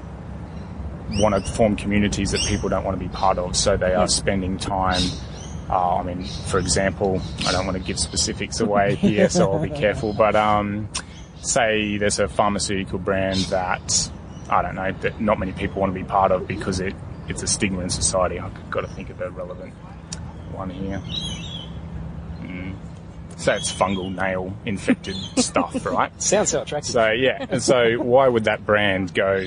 want 1.10 1.34
to 1.34 1.52
form 1.52 1.76
communities 1.76 2.30
that 2.30 2.40
people 2.42 2.68
don't 2.68 2.84
want 2.84 2.98
to 2.98 3.04
be 3.04 3.12
part 3.12 3.36
of, 3.36 3.56
so 3.56 3.76
they 3.76 3.94
are 3.94 4.08
spending 4.08 4.56
time. 4.56 5.02
Uh, 5.68 5.96
I 5.96 6.02
mean, 6.02 6.24
for 6.24 6.58
example, 6.58 7.20
I 7.46 7.52
don't 7.52 7.66
want 7.66 7.76
to 7.76 7.82
give 7.82 7.98
specifics 7.98 8.60
away 8.60 8.94
here, 8.94 9.28
so 9.28 9.52
I'll 9.52 9.62
be 9.62 9.68
careful. 9.84 10.14
But 10.14 10.36
um, 10.36 10.88
say 11.42 11.98
there's 11.98 12.20
a 12.20 12.28
pharmaceutical 12.28 12.98
brand 12.98 13.40
that 13.50 14.10
I 14.48 14.62
don't 14.62 14.76
know 14.76 14.92
that 14.92 15.20
not 15.20 15.38
many 15.38 15.52
people 15.52 15.80
want 15.80 15.92
to 15.92 16.00
be 16.00 16.06
part 16.06 16.32
of 16.32 16.46
because 16.46 16.80
it 16.80 16.94
it's 17.28 17.42
a 17.42 17.46
stigma 17.46 17.80
in 17.80 17.90
society. 17.90 18.38
I've 18.38 18.70
got 18.70 18.82
to 18.82 18.88
think 18.88 19.10
of 19.10 19.20
a 19.20 19.30
relevant 19.30 19.74
one 20.52 20.70
here. 20.70 21.02
So 23.38 23.54
it's 23.54 23.72
fungal 23.72 24.14
nail 24.14 24.52
infected 24.66 25.16
stuff, 25.36 25.86
right? 25.86 26.10
Sounds 26.20 26.50
so 26.50 26.62
attractive. 26.62 26.92
So 26.92 27.10
yeah, 27.12 27.46
and 27.48 27.62
so 27.62 27.94
why 28.02 28.28
would 28.28 28.44
that 28.44 28.66
brand 28.66 29.14
go 29.14 29.44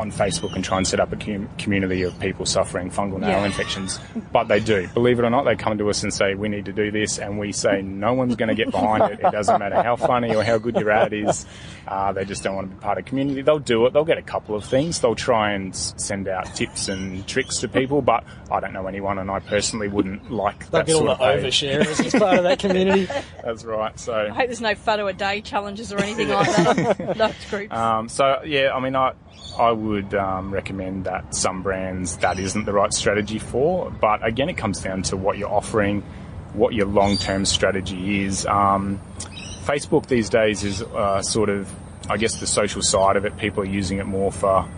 on 0.00 0.10
Facebook 0.10 0.54
and 0.54 0.64
try 0.64 0.76
and 0.78 0.86
set 0.86 0.98
up 1.00 1.12
a 1.12 1.16
com- 1.16 1.48
community 1.58 2.02
of 2.02 2.18
people 2.20 2.44
suffering 2.46 2.90
fungal 2.90 3.20
nail 3.20 3.30
Yeah. 3.30 3.44
infections? 3.46 4.00
But 4.32 4.48
they 4.48 4.58
do. 4.60 4.88
Believe 4.94 5.18
it 5.18 5.24
or 5.24 5.30
not, 5.30 5.44
they 5.44 5.54
come 5.56 5.78
to 5.78 5.88
us 5.90 6.02
and 6.02 6.12
say 6.12 6.34
we 6.34 6.48
need 6.48 6.64
to 6.64 6.72
do 6.72 6.90
this, 6.90 7.18
and 7.18 7.38
we 7.38 7.52
say 7.52 7.82
no 7.82 8.14
one's 8.14 8.34
going 8.36 8.48
to 8.48 8.54
get 8.54 8.70
behind 8.70 9.12
it. 9.12 9.20
It 9.20 9.30
doesn't 9.30 9.58
matter 9.58 9.82
how 9.82 9.96
funny 9.96 10.34
or 10.34 10.42
how 10.42 10.58
good 10.58 10.76
your 10.76 10.90
ad 10.90 11.12
is. 11.12 11.46
Uh, 11.86 12.12
they 12.12 12.24
just 12.24 12.42
don't 12.42 12.54
want 12.56 12.70
to 12.70 12.76
be 12.76 12.80
part 12.80 12.98
of 12.98 13.04
community. 13.04 13.42
They'll 13.42 13.58
do 13.58 13.86
it. 13.86 13.92
They'll 13.92 14.04
get 14.04 14.18
a 14.18 14.22
couple 14.22 14.54
of 14.54 14.64
things. 14.64 15.00
They'll 15.00 15.14
try 15.14 15.52
and 15.52 15.74
send 15.76 16.28
out 16.28 16.46
tips 16.54 16.88
and 16.88 17.26
tricks 17.26 17.58
to 17.60 17.68
people. 17.68 18.02
But 18.02 18.24
I 18.50 18.60
don't 18.60 18.72
know 18.72 18.86
anyone, 18.86 19.18
and 19.18 19.30
I 19.30 19.38
personally 19.40 19.88
wouldn't 19.88 20.30
like 20.30 20.60
They'll 20.70 20.80
that 20.80 20.86
get 20.86 20.94
all 20.94 21.06
sort 21.06 21.18
the 21.18 21.24
of 21.24 21.42
page. 21.42 21.62
oversharers 21.62 22.06
as 22.06 22.12
part 22.20 22.38
of 22.38 22.44
that 22.44 22.58
community. 22.58 23.08
That's 23.44 23.64
right. 23.64 23.98
So 23.98 24.14
I 24.14 24.28
hope 24.28 24.46
there's 24.46 24.60
no 24.60 24.74
photo 24.74 25.06
a 25.08 25.12
day 25.12 25.40
challenges 25.40 25.92
or 25.92 25.98
anything 25.98 26.28
like 26.28 26.46
that 26.56 27.00
on 27.00 27.18
those 27.18 27.34
groups. 27.50 27.74
Um, 27.74 28.08
so 28.08 28.42
yeah, 28.44 28.72
I 28.74 28.80
mean, 28.80 28.94
I 28.96 29.12
I 29.58 29.72
would 29.72 29.89
um, 30.14 30.52
recommend 30.52 31.04
that 31.04 31.34
some 31.34 31.62
brands 31.62 32.16
that 32.18 32.38
isn't 32.38 32.64
the 32.64 32.72
right 32.72 32.92
strategy 32.92 33.38
for. 33.38 33.90
But 33.90 34.26
again, 34.26 34.48
it 34.48 34.56
comes 34.56 34.80
down 34.80 35.02
to 35.04 35.16
what 35.16 35.38
you're 35.38 35.50
offering, 35.50 36.02
what 36.52 36.74
your 36.74 36.86
long 36.86 37.16
term 37.16 37.44
strategy 37.44 38.24
is. 38.24 38.46
Um, 38.46 39.00
Facebook 39.64 40.06
these 40.06 40.28
days 40.28 40.64
is 40.64 40.82
uh, 40.82 41.22
sort 41.22 41.48
of, 41.48 41.72
I 42.08 42.16
guess, 42.16 42.40
the 42.40 42.46
social 42.46 42.82
side 42.82 43.16
of 43.16 43.24
it. 43.24 43.36
People 43.36 43.62
are 43.62 43.66
using 43.66 43.98
it 43.98 44.06
more 44.06 44.32
for, 44.32 44.68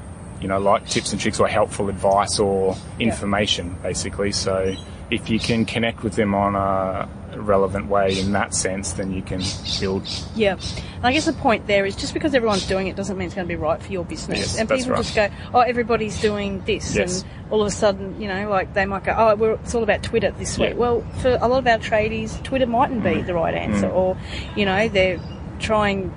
you 0.40 0.48
know, 0.48 0.58
like 0.58 0.86
tips 0.88 1.12
and 1.12 1.20
tricks 1.20 1.40
or 1.40 1.48
helpful 1.48 1.88
advice 1.88 2.38
or 2.38 2.76
information, 2.98 3.76
basically. 3.82 4.32
So 4.32 4.74
if 5.12 5.28
you 5.28 5.38
can 5.38 5.66
connect 5.66 6.02
with 6.02 6.14
them 6.14 6.34
on 6.34 6.56
a 6.56 7.06
relevant 7.36 7.86
way 7.86 8.18
in 8.18 8.32
that 8.32 8.54
sense, 8.54 8.94
then 8.94 9.12
you 9.12 9.20
can 9.20 9.42
build 9.78 10.08
Yeah. 10.34 10.56
And 10.96 11.06
I 11.06 11.12
guess 11.12 11.26
the 11.26 11.34
point 11.34 11.66
there 11.66 11.84
is 11.84 11.94
just 11.94 12.14
because 12.14 12.34
everyone's 12.34 12.66
doing 12.66 12.86
it 12.86 12.96
doesn't 12.96 13.18
mean 13.18 13.26
it's 13.26 13.34
going 13.34 13.46
to 13.46 13.54
be 13.54 13.60
right 13.60 13.82
for 13.82 13.92
your 13.92 14.04
business. 14.06 14.38
Yes, 14.38 14.58
and 14.58 14.68
people 14.68 14.92
right. 14.92 15.02
just 15.02 15.14
go, 15.14 15.28
oh, 15.52 15.60
everybody's 15.60 16.18
doing 16.20 16.62
this. 16.64 16.94
Yes. 16.94 17.22
And 17.22 17.52
all 17.52 17.60
of 17.60 17.66
a 17.66 17.70
sudden, 17.70 18.18
you 18.20 18.26
know, 18.26 18.48
like 18.48 18.72
they 18.72 18.86
might 18.86 19.04
go, 19.04 19.14
oh, 19.16 19.34
we're, 19.34 19.52
it's 19.52 19.74
all 19.74 19.82
about 19.82 20.02
Twitter 20.02 20.30
this 20.30 20.56
Yeah. 20.56 20.68
week. 20.68 20.78
Well, 20.78 21.02
for 21.20 21.38
a 21.40 21.46
lot 21.46 21.58
of 21.58 21.66
our 21.66 21.78
tradies, 21.78 22.42
Twitter 22.42 22.66
mightn't 22.66 23.02
be 23.02 23.10
mm. 23.10 23.26
the 23.26 23.34
right 23.34 23.54
answer. 23.54 23.88
Mm. 23.88 23.94
Or, 23.94 24.16
you 24.56 24.64
know, 24.64 24.88
they're 24.88 25.20
trying 25.58 26.10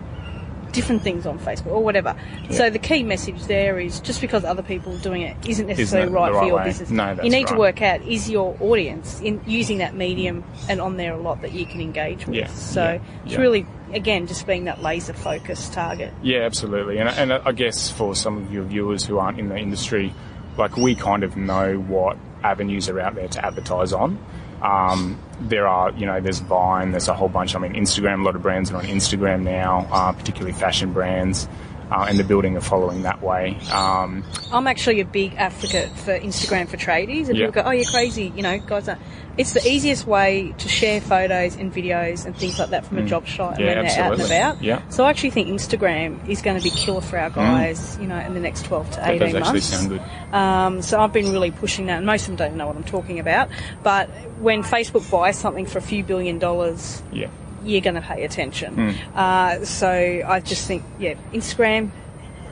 different 0.76 1.02
things 1.02 1.26
on 1.26 1.40
Facebook 1.40 1.68
or 1.72 1.84
whatever. 1.84 2.16
So 2.52 2.70
the 2.70 2.80
key 2.80 3.02
message 3.04 3.46
there 3.46 3.80
is 3.80 4.00
just 4.02 4.22
because 4.22 4.44
other 4.44 4.62
people 4.62 4.94
are 4.96 5.00
doing 5.00 5.24
it 5.24 5.38
isn't 5.48 5.68
necessarily 5.68 6.12
it 6.12 6.14
right, 6.14 6.32
the 6.32 6.40
for 6.40 6.46
your 6.46 6.58
way? 6.58 6.66
business. 6.66 6.90
No, 6.92 7.18
you 7.24 7.30
need 7.30 7.48
to 7.48 7.56
work 7.56 7.82
out 7.82 8.02
is 8.04 8.30
your 8.30 8.56
audience 8.60 9.20
in 9.22 9.42
using 9.48 9.80
that 9.80 9.96
medium 9.96 10.44
and 10.70 10.80
on 10.82 10.98
there 10.98 11.14
a 11.14 11.18
lot 11.20 11.42
that 11.42 11.54
you 11.54 11.66
can 11.66 11.82
engage 11.82 12.28
with. 12.28 12.36
Yeah, 12.36 12.48
So 12.48 12.84
yeah, 12.84 13.00
it's 13.24 13.34
yeah. 13.34 13.40
really 13.40 13.66
again 13.94 14.28
just 14.28 14.46
being 14.46 14.66
that 14.66 14.84
laser 14.84 15.14
focused 15.14 15.74
target. 15.74 16.14
Yeah, 16.22 16.40
absolutely. 16.40 16.98
And, 16.98 17.10
and 17.10 17.34
I 17.34 17.52
guess 17.54 17.90
for 17.90 18.16
some 18.16 18.38
of 18.44 18.52
your 18.54 18.64
viewers 18.64 19.06
who 19.06 19.18
aren't 19.18 19.40
in 19.40 19.50
the 19.50 19.58
industry, 19.58 20.14
like 20.58 20.78
we 20.78 20.96
kind 20.96 21.24
of 21.24 21.38
know 21.38 21.78
what 21.78 22.18
avenues 22.44 22.90
are 22.90 23.00
out 23.00 23.16
there 23.16 23.28
to 23.28 23.46
advertise 23.46 23.94
on. 23.94 24.20
Um, 24.62 25.20
there 25.42 25.68
are, 25.68 25.92
you 25.92 26.06
know, 26.06 26.22
there's 26.22 26.40
Vine, 26.40 26.92
there's 26.92 27.08
a 27.08 27.14
whole 27.14 27.30
bunch. 27.30 27.56
I 27.56 27.60
mean, 27.60 27.74
Instagram, 27.74 28.22
a 28.22 28.24
lot 28.24 28.36
of 28.36 28.42
brands 28.42 28.72
are 28.72 28.78
on 28.78 28.86
Instagram 28.86 29.44
now, 29.44 29.88
uh, 29.92 30.12
particularly 30.14 30.54
fashion 30.54 30.94
brands, 30.94 31.48
uh, 31.92 32.06
and 32.10 32.18
they're 32.18 32.26
building 32.26 32.56
a 32.58 32.62
following 32.62 33.04
that 33.04 33.22
way. 33.22 33.58
Um, 33.72 34.24
I'm 34.52 34.68
actually 34.68 35.00
a 35.02 35.06
big 35.06 35.34
advocate 35.36 35.90
for 35.98 36.18
Instagram 36.20 36.68
for 36.68 36.78
tradies, 36.78 37.28
and 37.30 37.38
Yeah. 37.38 37.48
people 37.48 37.64
go, 37.64 37.70
"Oh, 37.70 37.72
you're 37.72 37.86
crazy," 37.92 38.32
you 38.36 38.42
know, 38.44 38.58
guys. 38.60 38.88
Are, 38.90 38.98
it's 39.38 39.52
the 39.52 39.68
easiest 39.68 40.08
way 40.08 40.54
to 40.60 40.70
share 40.70 41.02
photos 41.02 41.58
and 41.58 41.74
videos 41.74 42.26
and 42.26 42.38
things 42.38 42.58
like 42.58 42.70
that 42.70 42.86
from 42.86 43.00
a 43.00 43.02
job 43.04 43.26
shot, 43.28 43.56
Mm. 43.56 43.60
Yeah, 43.60 43.66
when 43.66 43.86
they're 43.86 44.04
out 44.04 44.14
and 44.14 44.22
about. 44.22 44.64
Yeah. 44.64 44.80
So 44.90 45.04
I 45.04 45.10
actually 45.10 45.32
think 45.32 45.50
Instagram 45.50 46.26
is 46.30 46.42
going 46.42 46.58
to 46.58 46.64
be 46.64 46.70
killer 46.70 47.02
for 47.02 47.20
our 47.20 47.30
guys, 47.30 47.98
you 48.00 48.08
know, 48.08 48.18
in 48.18 48.34
the 48.34 48.40
next 48.40 48.64
12 48.64 48.92
to 48.92 48.96
that 49.02 49.10
18 49.10 49.20
does 49.20 49.36
actually 49.60 49.98
months. 49.98 50.34
Um, 50.34 50.82
so 50.82 51.02
I've 51.02 51.12
been 51.12 51.34
really 51.34 51.52
pushing 51.52 51.88
that, 51.88 51.98
and 51.98 52.06
most 52.06 52.22
of 52.22 52.28
them 52.28 52.36
don't 52.38 52.56
know 52.58 52.68
what 52.68 52.78
I'm 52.78 52.84
talking 52.86 53.20
about. 53.20 53.50
But 53.84 54.10
when 54.40 54.64
Facebook 54.64 55.10
buys 55.12 55.38
something 55.38 55.66
for 55.66 55.80
a 55.80 55.82
few 55.82 56.04
billion 56.04 56.40
dollars, 56.40 57.02
Yeah. 57.12 57.28
You're 57.66 57.82
going 57.82 57.96
to 57.96 58.02
pay 58.02 58.24
attention. 58.24 58.74
Hmm. 58.92 59.18
Uh, 59.18 59.66
so 59.66 59.90
I 60.26 60.40
just 60.40 60.68
think, 60.68 60.84
yeah, 61.00 61.16
Instagram, 61.34 61.90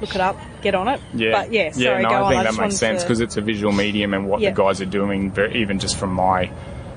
look 0.02 0.15
it 0.15 0.21
up, 0.21 0.38
get 0.62 0.76
on 0.76 0.88
it. 0.88 0.99
Yeah, 1.13 1.32
But 1.32 1.52
yeah, 1.52 1.71
sorry, 1.71 1.86
yeah. 1.86 1.99
No, 2.02 2.10
go 2.10 2.15
I 2.15 2.21
on. 2.21 2.30
think 2.30 2.39
I 2.39 2.43
that 2.43 2.49
just 2.49 2.60
makes 2.62 2.78
sense 2.78 3.02
to- 3.02 3.08
because 3.08 3.19
it's 3.21 3.38
a 3.38 3.41
visual 3.41 3.71
medium, 3.71 4.13
and 4.13 4.28
what 4.28 4.41
Yeah. 4.41 4.49
the 4.52 4.56
guys 4.56 4.82
are 4.82 4.86
doing, 4.86 5.32
even 5.54 5.80
just 5.80 5.97
from 5.97 6.13
my, 6.13 6.49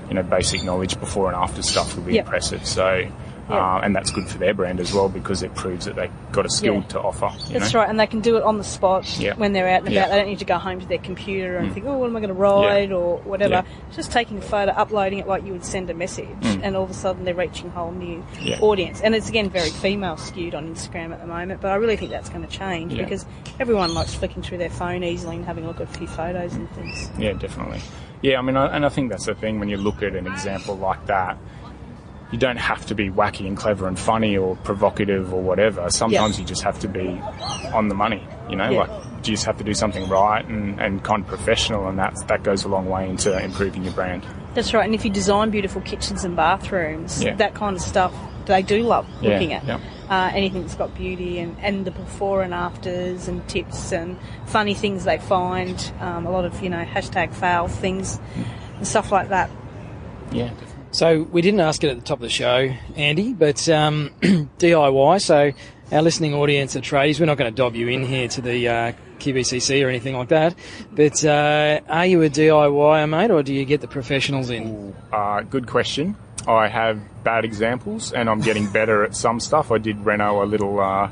you 0.09 0.15
know, 0.15 0.23
basic 0.23 0.65
knowledge 0.65 0.99
before 0.99 1.29
and 1.29 1.37
after 1.37 1.63
stuff, 1.63 1.95
would 1.97 2.07
be 2.07 2.15
Yeah. 2.15 2.23
impressive. 2.23 2.67
So, 2.67 3.05
Yeah. 3.49 3.77
uh, 3.77 3.81
and 3.83 3.95
that's 3.95 4.11
good 4.11 4.29
for 4.29 4.39
their 4.39 4.55
brand 4.55 4.81
as 4.81 4.93
well 4.93 5.09
because 5.09 5.43
it 5.43 5.55
proves 5.55 5.85
that 5.85 5.95
they've 5.97 6.11
got 6.33 6.47
a 6.47 6.51
skill 6.51 6.77
Yeah. 6.77 6.83
to 6.89 7.01
offer. 7.01 7.31
That's 7.53 7.73
know? 7.73 7.81
right, 7.81 7.89
and 7.89 7.99
they 8.01 8.07
can 8.07 8.21
do 8.21 8.37
it 8.37 8.43
on 8.43 8.59
the 8.59 8.65
spot 8.65 9.19
Yeah. 9.21 9.35
when 9.37 9.53
they're 9.53 9.69
out 9.69 9.85
and 9.87 9.89
about. 9.97 10.11
They 10.11 10.17
don't 10.17 10.29
need 10.29 10.41
to 10.41 10.45
go 10.45 10.59
home 10.59 10.81
to 10.81 10.87
their 10.87 10.99
computer 10.99 11.57
and 11.57 11.73
think, 11.73 11.87
oh, 11.87 11.97
what 11.99 12.07
am 12.09 12.17
I 12.17 12.21
going 12.21 12.29
to 12.29 12.35
write 12.35 12.91
or 12.93 13.19
whatever. 13.19 13.65
Just 13.95 14.11
taking 14.13 14.39
a 14.39 14.41
photo, 14.41 14.73
uploading 14.73 15.21
it 15.21 15.29
like 15.29 15.45
you 15.45 15.53
would 15.53 15.65
send 15.65 15.89
a 15.91 15.95
message, 15.95 16.27
and 16.43 16.77
all 16.77 16.85
of 16.85 16.91
a 16.91 16.95
sudden 16.95 17.25
they're 17.25 17.35
reaching 17.35 17.69
a 17.69 17.71
whole 17.71 17.93
new 17.93 18.25
audience. 18.61 19.01
And 19.01 19.15
it's 19.15 19.29
again 19.29 19.49
very 19.51 19.71
female 19.71 20.17
skewed 20.17 20.55
on 20.55 20.75
Instagram 20.75 21.13
at 21.13 21.21
the 21.21 21.27
moment, 21.27 21.61
but 21.61 21.71
I 21.71 21.77
really 21.77 21.97
think 21.97 22.11
that's 22.11 22.29
going 22.29 22.47
to 22.47 22.51
change 22.51 22.97
because 22.97 23.25
everyone 23.61 23.95
likes 23.95 24.15
flicking 24.15 24.43
through 24.43 24.59
their 24.59 24.71
phone 24.71 25.05
easily 25.05 25.37
and 25.37 25.45
having 25.45 25.65
a 25.65 25.69
look 25.69 25.81
at 25.81 25.89
a 25.89 25.99
few 25.99 26.07
photos 26.07 26.55
and 26.55 26.69
things. 26.73 27.11
Yeah, 27.19 27.33
definitely. 27.35 27.81
Yeah, 28.23 28.39
I 28.39 28.43
mean, 28.43 28.57
I, 28.57 28.75
and 28.75 28.85
I 28.85 28.89
think 28.89 29.11
that's 29.11 29.27
the 29.27 29.35
thing 29.35 29.61
when 29.61 29.69
you 29.69 29.77
look 29.77 30.03
at 30.03 30.17
an 30.17 30.27
example 30.27 30.77
like 30.77 31.07
that. 31.07 31.37
You 32.33 32.39
don't 32.39 32.57
have 32.59 32.87
to 32.87 32.95
be 32.95 33.09
wacky 33.09 33.47
and 33.47 33.57
clever 33.57 33.87
and 33.87 33.97
funny 33.99 34.37
or 34.37 34.57
provocative 34.57 35.33
or 35.33 35.41
whatever. 35.41 35.89
Sometimes 35.91 36.39
you 36.41 36.45
just 36.45 36.63
have 36.63 36.79
to 36.81 36.89
be 36.89 37.09
on 37.73 37.89
the 37.89 37.95
money. 37.95 38.27
You 38.51 38.57
know, 38.57 38.69
Yeah. 38.71 38.79
like 38.81 38.91
you 39.19 39.33
just 39.35 39.45
have 39.47 39.59
to 39.59 39.65
do 39.65 39.75
something 39.75 40.09
right 40.09 40.45
and, 40.47 40.81
and 40.81 41.03
kind 41.05 41.23
of 41.23 41.29
professional, 41.29 41.89
and 41.89 41.99
that 41.99 42.15
that 42.29 42.43
goes 42.43 42.65
a 42.65 42.69
long 42.69 42.89
way 42.89 43.09
into 43.09 43.37
improving 43.43 43.85
your 43.85 43.93
brand. 43.93 44.25
That's 44.55 44.73
right, 44.75 44.85
and 44.85 44.95
if 44.95 45.05
you 45.05 45.11
design 45.11 45.51
beautiful 45.51 45.81
kitchens 45.83 46.25
and 46.25 46.35
bathrooms, 46.37 47.23
Yeah. 47.23 47.35
that 47.37 47.55
kind 47.55 47.77
of 47.77 47.83
stuff 47.83 48.13
they 48.47 48.63
do 48.63 48.83
love 48.83 49.07
Yeah, 49.21 49.31
looking 49.31 49.53
at. 49.53 49.69
Uh, 50.09 50.31
anything 50.33 50.61
that's 50.63 50.77
got 50.77 50.95
beauty 50.95 51.41
and, 51.41 51.57
and 51.61 51.85
the 51.85 51.91
before 51.91 52.43
and 52.43 52.55
afters 52.55 53.27
and 53.27 53.47
tips 53.49 53.91
and 53.93 54.17
funny 54.47 54.73
things 54.75 55.03
they 55.05 55.19
find, 55.19 55.93
um, 56.01 56.27
a 56.27 56.31
lot 56.31 56.45
of, 56.45 56.63
you 56.63 56.71
know, 56.71 56.85
hashtag 56.85 57.35
fail 57.35 57.67
things 57.67 58.21
and 58.77 58.87
stuff 58.87 59.11
like 59.11 59.31
that. 59.31 59.51
Yeah, 60.31 60.45
definitely. 60.51 60.76
So 60.97 61.25
we 61.25 61.43
didn't 61.43 61.61
ask 61.61 61.85
it 61.85 61.91
at 61.91 61.99
the 61.99 62.03
top 62.03 62.17
of 62.17 62.23
the 62.23 62.31
show, 62.31 62.75
Andy, 62.97 63.35
but 63.35 63.69
um, 63.69 64.13
DIY. 64.23 65.21
So 65.21 65.53
our 65.93 66.01
listening 66.01 66.33
audience 66.33 66.75
are 66.75 66.81
tradies. 66.81 67.21
We're 67.21 67.27
not 67.27 67.37
going 67.37 67.53
to 67.53 67.55
dob 67.55 67.77
you 67.77 67.89
in 67.89 68.03
here 68.03 68.29
to 68.29 68.41
the 68.41 68.67
uh, 68.67 68.93
QBCC 69.19 69.85
or 69.85 69.91
anything 69.91 70.17
like 70.17 70.29
that. 70.29 70.55
But 70.91 71.23
uh, 71.23 71.83
are 71.87 72.07
you 72.07 72.23
a 72.23 72.31
DIYer, 72.31 73.11
mate, 73.11 73.31
or 73.31 73.43
do 73.43 73.53
you 73.53 73.67
get 73.67 73.83
the 73.83 73.89
professionals 73.89 74.49
in? 74.49 74.97
Uh, 75.13 75.43
good 75.43 75.67
question. 75.67 76.17
I 76.49 76.69
have 76.69 76.99
bad 77.23 77.45
examples, 77.45 78.15
and 78.15 78.31
I'm 78.31 78.41
getting 78.41 78.67
better 78.67 79.05
at 79.05 79.15
some 79.15 79.39
stuff. 79.39 79.71
I 79.71 79.77
did 79.77 80.03
reno 80.03 80.43
a 80.43 80.47
little 80.47 80.81
uh, 80.81 81.11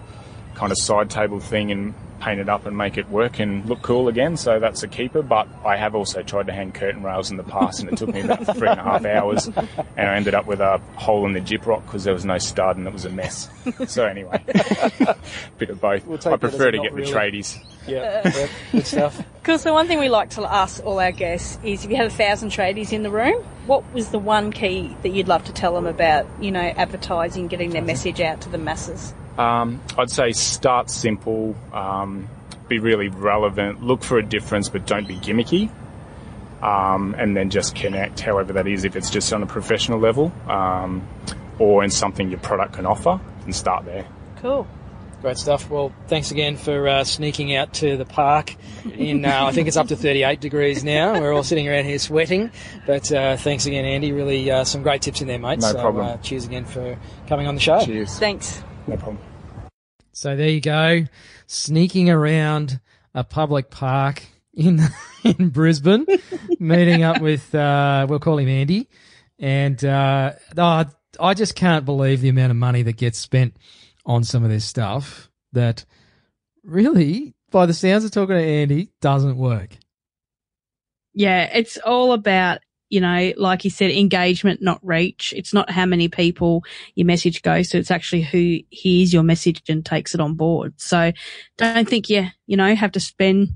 kind 0.55 0.73
of 0.73 0.79
side 0.79 1.11
table 1.11 1.41
thing 1.41 1.71
and 1.71 1.95
paint 2.25 2.41
it 2.41 2.49
up 2.49 2.65
and 2.65 2.77
make 2.77 2.97
it 2.97 3.09
work 3.11 3.39
and 3.39 3.67
look 3.69 3.83
cool 3.83 4.09
again. 4.09 4.37
So 4.37 4.59
that's 4.59 4.83
a 4.83 4.89
keeper. 4.89 5.23
But 5.23 5.47
I 5.65 5.77
have 5.77 5.95
also 5.95 6.23
tried 6.23 6.47
to 6.47 6.53
hang 6.53 6.73
curtain 6.73 7.03
rails 7.03 7.31
in 7.31 7.37
the 7.37 7.43
past, 7.43 7.81
and 7.81 7.91
it 7.91 7.99
took 7.99 8.09
me 8.09 8.23
about 8.23 8.47
three 8.57 8.69
and 8.69 8.81
a 8.81 8.83
half 8.83 9.05
hours, 9.05 9.47
and 9.47 10.09
I 10.09 10.17
ended 10.17 10.35
up 10.35 10.47
with 10.47 10.61
a 10.61 10.79
hole 10.97 11.27
in 11.27 11.35
the 11.35 11.41
gyprock 11.41 11.85
because 11.85 12.05
there 12.05 12.15
was 12.15 12.25
no 12.25 12.39
stud 12.39 12.77
and 12.77 12.87
it 12.87 12.93
was 12.93 13.05
a 13.05 13.11
mess. 13.11 13.49
So 13.87 14.05
anyway, 14.05 14.43
bit 15.59 15.71
of 15.71 15.81
both. 15.81 16.07
We'll 16.07 16.19
I 16.27 16.37
prefer 16.37 16.71
to 16.71 16.79
get 16.79 16.93
really. 16.93 17.11
the 17.11 17.17
tradies. 17.17 17.59
Yeah, 17.87 18.23
yeah, 18.25 18.49
good 18.73 18.87
stuff. 18.87 19.23
Cool. 19.43 19.59
So 19.59 19.73
one 19.75 19.87
thing 19.89 19.99
we 19.99 20.09
like 20.09 20.31
to 20.31 20.43
ask 20.43 20.85
all 20.85 21.01
our 21.01 21.13
guests 21.13 21.59
is, 21.63 21.85
if 21.85 21.91
you 21.91 21.97
had 21.97 22.07
a 22.07 22.11
thousand 22.11 22.51
tradies 22.51 22.93
in 22.93 23.03
the 23.03 23.11
room, 23.11 23.43
what 23.67 23.85
was 23.93 24.11
the 24.11 24.19
one 24.19 24.53
key 24.53 24.97
that 25.03 25.11
you'd 25.11 25.29
love 25.29 25.45
to 25.45 25.53
tell 25.53 25.75
them 25.75 25.87
about, 25.87 26.27
you 26.41 26.51
know, 26.51 26.61
advertising, 26.61 27.49
getting 27.49 27.71
their 27.71 27.83
message 27.83 28.21
out 28.21 28.41
to 28.43 28.49
the 28.49 28.59
masses? 28.59 29.13
Um, 29.39 29.81
I'd 29.99 30.11
say 30.11 30.33
start 30.33 30.91
simple, 30.91 31.57
um, 31.73 32.29
be 32.69 32.79
really 32.79 33.09
relevant, 33.09 33.83
look 33.83 34.03
for 34.03 34.19
a 34.19 34.23
difference, 34.25 34.69
but 34.69 34.87
don't 34.87 35.09
be 35.09 35.17
gimmicky. 35.17 35.71
Um, 36.63 37.15
and 37.19 37.37
then 37.37 37.51
just 37.51 37.75
connect, 37.75 38.21
however 38.21 38.55
that 38.55 38.67
is, 38.67 38.85
if 38.85 38.97
it's 38.97 39.11
just 39.11 39.33
on 39.33 39.43
a 39.43 39.47
professional 39.47 39.99
level 39.99 40.33
um, 40.49 41.07
or 41.59 41.85
in 41.85 41.91
something 41.91 42.31
your 42.31 42.41
product 42.41 42.75
can 42.75 42.87
offer, 42.87 43.21
and 43.45 43.55
start 43.55 43.85
there. 43.85 44.07
Cool. 44.37 44.67
Great 45.21 45.39
stuff. 45.39 45.71
Well, 45.71 45.91
thanks 46.07 46.31
again 46.31 46.57
for 46.57 46.87
uh, 46.87 47.05
sneaking 47.05 47.55
out 47.55 47.73
to 47.75 47.97
the 47.97 48.05
park. 48.05 48.57
In 48.95 49.25
uh, 49.25 49.47
I 49.47 49.53
think 49.53 49.69
it's 49.69 49.77
up 49.79 49.89
to 49.89 49.97
38 49.97 50.39
degrees 50.39 50.85
now. 50.85 51.19
We're 51.19 51.33
all 51.33 51.43
sitting 51.43 51.67
around 51.67 51.87
here 51.87 51.99
sweating. 51.99 52.51
But 52.87 53.11
uh, 53.11 53.39
thanks 53.39 53.65
again, 53.65 53.87
Andy. 53.87 54.13
Really 54.13 54.51
uh, 54.51 54.65
some 54.65 54.83
great 54.83 55.01
tips 55.01 55.23
in 55.23 55.29
there, 55.29 55.39
mate. 55.39 55.61
No 55.61 55.73
so, 55.73 55.81
problem. 55.81 56.07
Uh, 56.07 56.17
cheers 56.19 56.45
again 56.45 56.67
for 56.67 56.99
coming 57.27 57.47
on 57.47 57.55
the 57.55 57.61
show. 57.63 57.83
Cheers. 57.83 58.19
Thanks. 58.19 58.63
No 58.87 58.97
problem. 58.97 59.19
So 60.13 60.37
there 60.37 60.49
you 60.49 60.61
go, 60.61 61.05
sneaking 61.47 62.09
around 62.11 62.81
a 63.15 63.25
public 63.25 63.71
park 63.71 64.23
in 64.53 64.81
in 65.25 65.49
Brisbane, 65.49 66.07
meeting 66.59 67.03
up 67.03 67.21
with 67.21 67.55
uh, 67.55 68.07
we'll 68.09 68.21
call 68.21 68.39
him 68.39 68.49
Andy, 68.49 68.89
and 69.39 69.83
uh, 69.85 70.33
oh, 70.57 70.85
I 71.21 71.35
just 71.35 71.55
can't 71.55 71.85
believe 71.85 72.21
the 72.21 72.29
amount 72.29 72.51
of 72.51 72.57
money 72.57 72.83
that 72.83 72.97
gets 72.97 73.19
spent 73.19 73.57
on 74.07 74.25
some 74.25 74.45
of 74.45 74.51
this 74.51 74.65
stuff 74.65 75.31
that 75.53 75.85
really, 76.63 77.35
by 77.51 77.67
the 77.67 77.75
sounds 77.75 78.05
of 78.05 78.11
talking 78.11 78.37
to 78.37 78.43
Andy, 78.43 78.91
doesn't 79.01 79.37
work. 79.37 79.77
Yeah, 81.15 81.45
it's 81.45 81.77
all 81.79 82.13
about, 82.13 82.59
you 82.95 83.01
know, 83.01 83.33
like 83.37 83.65
you 83.65 83.71
said, 83.71 83.91
engagement, 83.91 84.63
not 84.63 84.79
reach. 84.81 85.35
It's 85.37 85.53
not 85.53 85.69
how 85.69 85.85
many 85.85 86.07
people 86.07 86.63
your 86.95 87.07
message 87.07 87.43
goes 87.43 87.71
to. 87.71 87.79
It's 87.79 87.91
actually 87.91 88.23
who 88.23 88.61
hears 88.71 89.13
your 89.13 89.25
message 89.25 89.63
and 89.69 89.85
takes 89.85 90.15
it 90.15 90.21
on 90.21 90.35
board. 90.35 90.75
So 90.77 91.11
don't 91.57 91.89
think 91.89 92.09
you, 92.09 92.29
you 92.47 92.57
know, 92.57 92.73
have 92.77 92.93
to 92.93 93.01
spend 93.01 93.49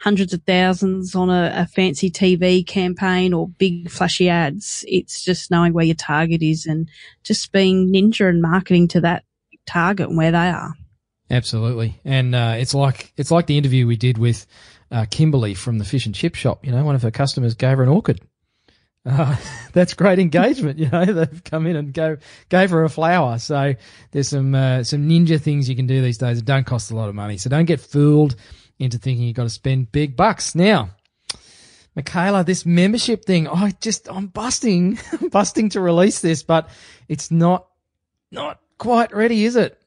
hundreds 0.00 0.32
of 0.32 0.42
thousands 0.42 1.14
on 1.14 1.30
a, 1.30 1.52
a 1.54 1.66
fancy 1.66 2.10
TV 2.10 2.66
campaign 2.66 3.32
or 3.32 3.46
big 3.46 3.88
flashy 3.88 4.28
ads. 4.28 4.84
It's 4.88 5.22
just 5.22 5.48
knowing 5.48 5.74
where 5.74 5.84
your 5.84 5.94
target 5.94 6.42
is 6.42 6.66
and 6.66 6.90
just 7.22 7.52
being 7.52 7.92
ninja 7.92 8.28
and 8.28 8.42
marketing 8.42 8.88
to 8.88 9.00
that 9.02 9.22
target 9.64 10.08
and 10.08 10.18
where 10.18 10.32
they 10.32 10.48
are. 10.48 10.74
Absolutely, 11.30 12.00
and 12.04 12.34
uh, 12.34 12.56
it's 12.58 12.74
like 12.74 13.12
it's 13.16 13.30
like 13.30 13.46
the 13.46 13.56
interview 13.56 13.86
we 13.86 13.96
did 13.96 14.18
with 14.18 14.44
uh, 14.90 15.06
Kimberly 15.08 15.54
from 15.54 15.78
the 15.78 15.84
fish 15.84 16.04
and 16.04 16.14
chip 16.14 16.34
shop. 16.34 16.66
You 16.66 16.72
know, 16.72 16.84
one 16.84 16.94
of 16.94 17.02
her 17.02 17.10
customers 17.12 17.54
gave 17.54 17.78
her 17.78 17.82
an 17.82 17.88
orchid. 17.88 18.20
Uh, 19.04 19.36
that's 19.72 19.94
great 19.94 20.18
engagement. 20.18 20.78
You 20.78 20.88
know, 20.88 21.04
they've 21.06 21.44
come 21.44 21.66
in 21.66 21.76
and 21.76 21.92
go 21.92 22.16
gave 22.48 22.70
her 22.70 22.84
a 22.84 22.88
flower. 22.90 23.38
So 23.38 23.74
there's 24.10 24.28
some 24.28 24.54
uh, 24.54 24.84
some 24.84 25.08
ninja 25.08 25.40
things 25.40 25.68
you 25.68 25.76
can 25.76 25.86
do 25.86 26.02
these 26.02 26.18
days 26.18 26.38
that 26.38 26.44
don't 26.44 26.66
cost 26.66 26.90
a 26.90 26.96
lot 26.96 27.08
of 27.08 27.14
money. 27.14 27.38
So 27.38 27.50
don't 27.50 27.66
get 27.66 27.80
fooled 27.80 28.36
into 28.78 28.98
thinking 28.98 29.26
you've 29.26 29.36
got 29.36 29.44
to 29.44 29.50
spend 29.50 29.92
big 29.92 30.16
bucks. 30.16 30.54
Now, 30.54 30.90
Michaela, 31.94 32.44
this 32.44 32.64
membership 32.64 33.24
thing, 33.24 33.48
I 33.48 33.72
just 33.80 34.08
I'm 34.10 34.26
busting, 34.26 34.98
I'm 35.20 35.28
busting 35.30 35.70
to 35.70 35.80
release 35.80 36.20
this, 36.20 36.42
but 36.42 36.68
it's 37.08 37.30
not 37.30 37.66
not 38.30 38.60
quite 38.78 39.14
ready, 39.14 39.44
is 39.44 39.56
it? 39.56 39.78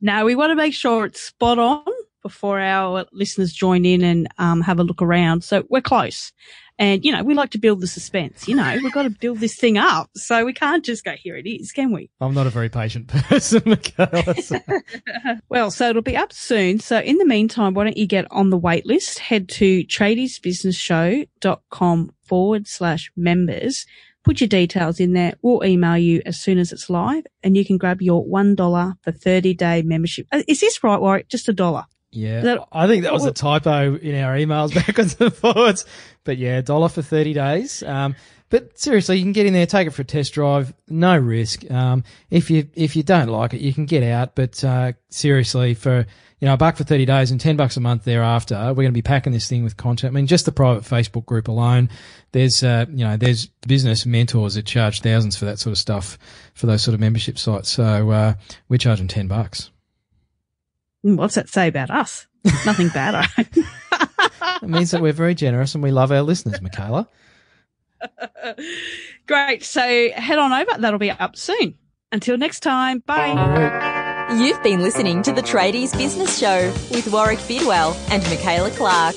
Now 0.00 0.24
we 0.24 0.34
want 0.34 0.50
to 0.50 0.56
make 0.56 0.74
sure 0.74 1.06
it's 1.06 1.20
spot 1.20 1.58
on 1.58 1.84
before 2.22 2.58
our 2.58 3.04
listeners 3.12 3.52
join 3.52 3.84
in 3.84 4.02
and 4.02 4.28
um, 4.38 4.60
have 4.62 4.78
a 4.78 4.84
look 4.84 5.02
around. 5.02 5.44
So 5.44 5.64
we're 5.68 5.82
close. 5.82 6.32
And, 6.76 7.04
you 7.04 7.12
know, 7.12 7.22
we 7.22 7.34
like 7.34 7.50
to 7.50 7.58
build 7.58 7.80
the 7.80 7.86
suspense. 7.86 8.48
You 8.48 8.56
know, 8.56 8.76
we've 8.82 8.92
got 8.92 9.04
to 9.04 9.10
build 9.10 9.38
this 9.38 9.56
thing 9.56 9.78
up. 9.78 10.10
So 10.16 10.44
we 10.44 10.52
can't 10.52 10.84
just 10.84 11.04
go, 11.04 11.12
here 11.12 11.36
it 11.36 11.46
is, 11.48 11.70
can 11.70 11.92
we? 11.92 12.10
I'm 12.20 12.34
not 12.34 12.48
a 12.48 12.50
very 12.50 12.68
patient 12.68 13.06
person, 13.08 13.62
Michaela. 13.64 14.34
so- 14.42 14.58
Well, 15.48 15.70
so 15.70 15.88
it'll 15.90 16.02
be 16.02 16.16
up 16.16 16.32
soon. 16.32 16.80
So 16.80 16.98
in 16.98 17.18
the 17.18 17.24
meantime, 17.26 17.74
why 17.74 17.84
don't 17.84 17.96
you 17.96 18.08
get 18.08 18.26
on 18.32 18.50
the 18.50 18.58
wait 18.58 18.86
list? 18.86 19.20
Head 19.20 19.48
to 19.50 19.84
tradiesbusinessshow.com 19.84 22.12
forward 22.24 22.66
slash 22.66 23.12
members. 23.16 23.86
Put 24.24 24.40
your 24.40 24.48
details 24.48 25.00
in 25.00 25.12
there. 25.12 25.34
We'll 25.42 25.64
email 25.64 25.98
you 25.98 26.22
as 26.24 26.40
soon 26.40 26.58
as 26.58 26.72
it's 26.72 26.88
live 26.88 27.24
and 27.42 27.56
you 27.56 27.64
can 27.64 27.76
grab 27.76 28.00
your 28.00 28.24
$1 28.26 28.94
for 29.02 29.12
30 29.12 29.54
day 29.54 29.82
membership. 29.82 30.26
Uh, 30.32 30.42
Is 30.48 30.60
this 30.60 30.82
right, 30.82 31.00
Warwick? 31.00 31.28
Just 31.28 31.48
a 31.48 31.52
dollar. 31.52 31.84
Yeah, 32.14 32.40
That- 32.42 32.68
I 32.72 32.86
think 32.86 33.02
that 33.04 33.12
was 33.12 33.24
a 33.24 33.32
typo 33.32 33.96
in 33.96 34.14
our 34.22 34.36
emails 34.36 34.74
backwards 34.86 35.16
and 35.20 35.32
forwards. 35.34 35.84
But 36.24 36.38
yeah, 36.38 36.60
dollar 36.60 36.88
for 36.88 37.02
thirty 37.02 37.32
days. 37.34 37.82
Um, 37.82 38.14
but 38.50 38.78
seriously, 38.78 39.16
you 39.16 39.24
can 39.24 39.32
get 39.32 39.46
in 39.46 39.52
there, 39.52 39.66
take 39.66 39.88
it 39.88 39.90
for 39.90 40.02
a 40.02 40.04
test 40.04 40.32
drive, 40.34 40.72
no 40.88 41.16
risk. 41.18 41.68
Um, 41.70 42.04
if 42.30 42.50
you 42.50 42.68
if 42.74 42.94
you 42.94 43.02
don't 43.02 43.28
like 43.28 43.52
it, 43.54 43.60
you 43.60 43.72
can 43.74 43.84
get 43.86 44.02
out. 44.04 44.34
But 44.36 44.62
uh, 44.62 44.92
seriously, 45.10 45.74
for 45.74 46.06
you 46.40 46.46
know 46.46 46.54
a 46.54 46.56
buck 46.56 46.76
for 46.76 46.84
thirty 46.84 47.04
days 47.04 47.30
and 47.32 47.40
ten 47.40 47.56
bucks 47.56 47.76
a 47.76 47.80
month 47.80 48.04
thereafter, 48.04 48.56
we're 48.68 48.74
going 48.74 48.86
to 48.88 48.92
be 48.92 49.02
packing 49.02 49.32
this 49.32 49.48
thing 49.48 49.64
with 49.64 49.76
content. 49.76 50.12
I 50.12 50.14
mean, 50.14 50.26
just 50.28 50.44
the 50.44 50.52
private 50.52 50.84
Facebook 50.84 51.26
group 51.26 51.48
alone, 51.48 51.90
there's 52.32 52.62
uh, 52.62 52.84
you 52.90 53.04
know 53.04 53.16
there's 53.16 53.46
business 53.66 54.06
mentors 54.06 54.54
that 54.54 54.66
charge 54.66 55.00
thousands 55.00 55.36
for 55.36 55.46
that 55.46 55.58
sort 55.58 55.72
of 55.72 55.78
stuff 55.78 56.16
for 56.54 56.66
those 56.66 56.82
sort 56.82 56.94
of 56.94 57.00
membership 57.00 57.38
sites. 57.38 57.70
So 57.70 58.10
uh, 58.10 58.34
we're 58.68 58.78
charging 58.78 59.08
ten 59.08 59.26
bucks. 59.26 59.70
Hmm, 61.04 61.16
What's 61.16 61.34
that 61.36 61.48
say 61.48 61.68
about 61.68 61.90
us? 61.90 62.26
Nothing 62.66 62.88
bad. 62.88 63.14
I 63.14 63.22
hope. 63.22 63.46
It 64.62 64.68
means 64.68 64.90
that 64.90 65.00
we're 65.02 65.12
very 65.12 65.34
generous 65.34 65.74
and 65.74 65.82
we 65.84 65.90
love 65.92 66.10
our 66.10 66.22
listeners, 66.22 66.60
Michaela. 66.60 67.08
Great. 69.26 69.62
So 69.64 69.80
head 70.10 70.38
on 70.38 70.52
over. 70.52 70.70
That'll 70.80 70.98
be 70.98 71.10
up 71.10 71.36
soon. 71.36 71.74
Until 72.12 72.36
next 72.38 72.60
time. 72.60 73.00
Bye. 73.00 74.30
You've 74.38 74.62
been 74.62 74.80
listening 74.82 75.22
to 75.22 75.32
the 75.32 75.42
Tradies 75.42 75.96
Business 75.96 76.38
Show 76.38 76.72
with 76.90 77.06
Warwick 77.12 77.40
Bidwell 77.48 77.94
and 78.10 78.22
Michaela 78.24 78.70
Clark. 78.70 79.16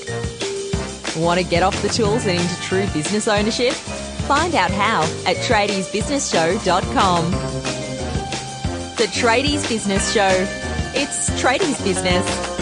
Want 1.16 1.40
to 1.40 1.46
get 1.46 1.62
off 1.62 1.80
the 1.82 1.88
tools 1.88 2.26
and 2.26 2.38
into 2.40 2.60
true 2.62 2.86
business 2.92 3.26
ownership? 3.28 3.72
Find 4.26 4.54
out 4.54 4.70
how 4.70 5.02
at 5.26 5.36
tradiesbusinessshow.com. 5.36 7.30
The 8.96 9.04
Tradies 9.14 9.66
Business 9.68 10.12
Show. 10.12 10.46
It's 10.94 11.30
tradies 11.30 11.82
business. 11.84 12.57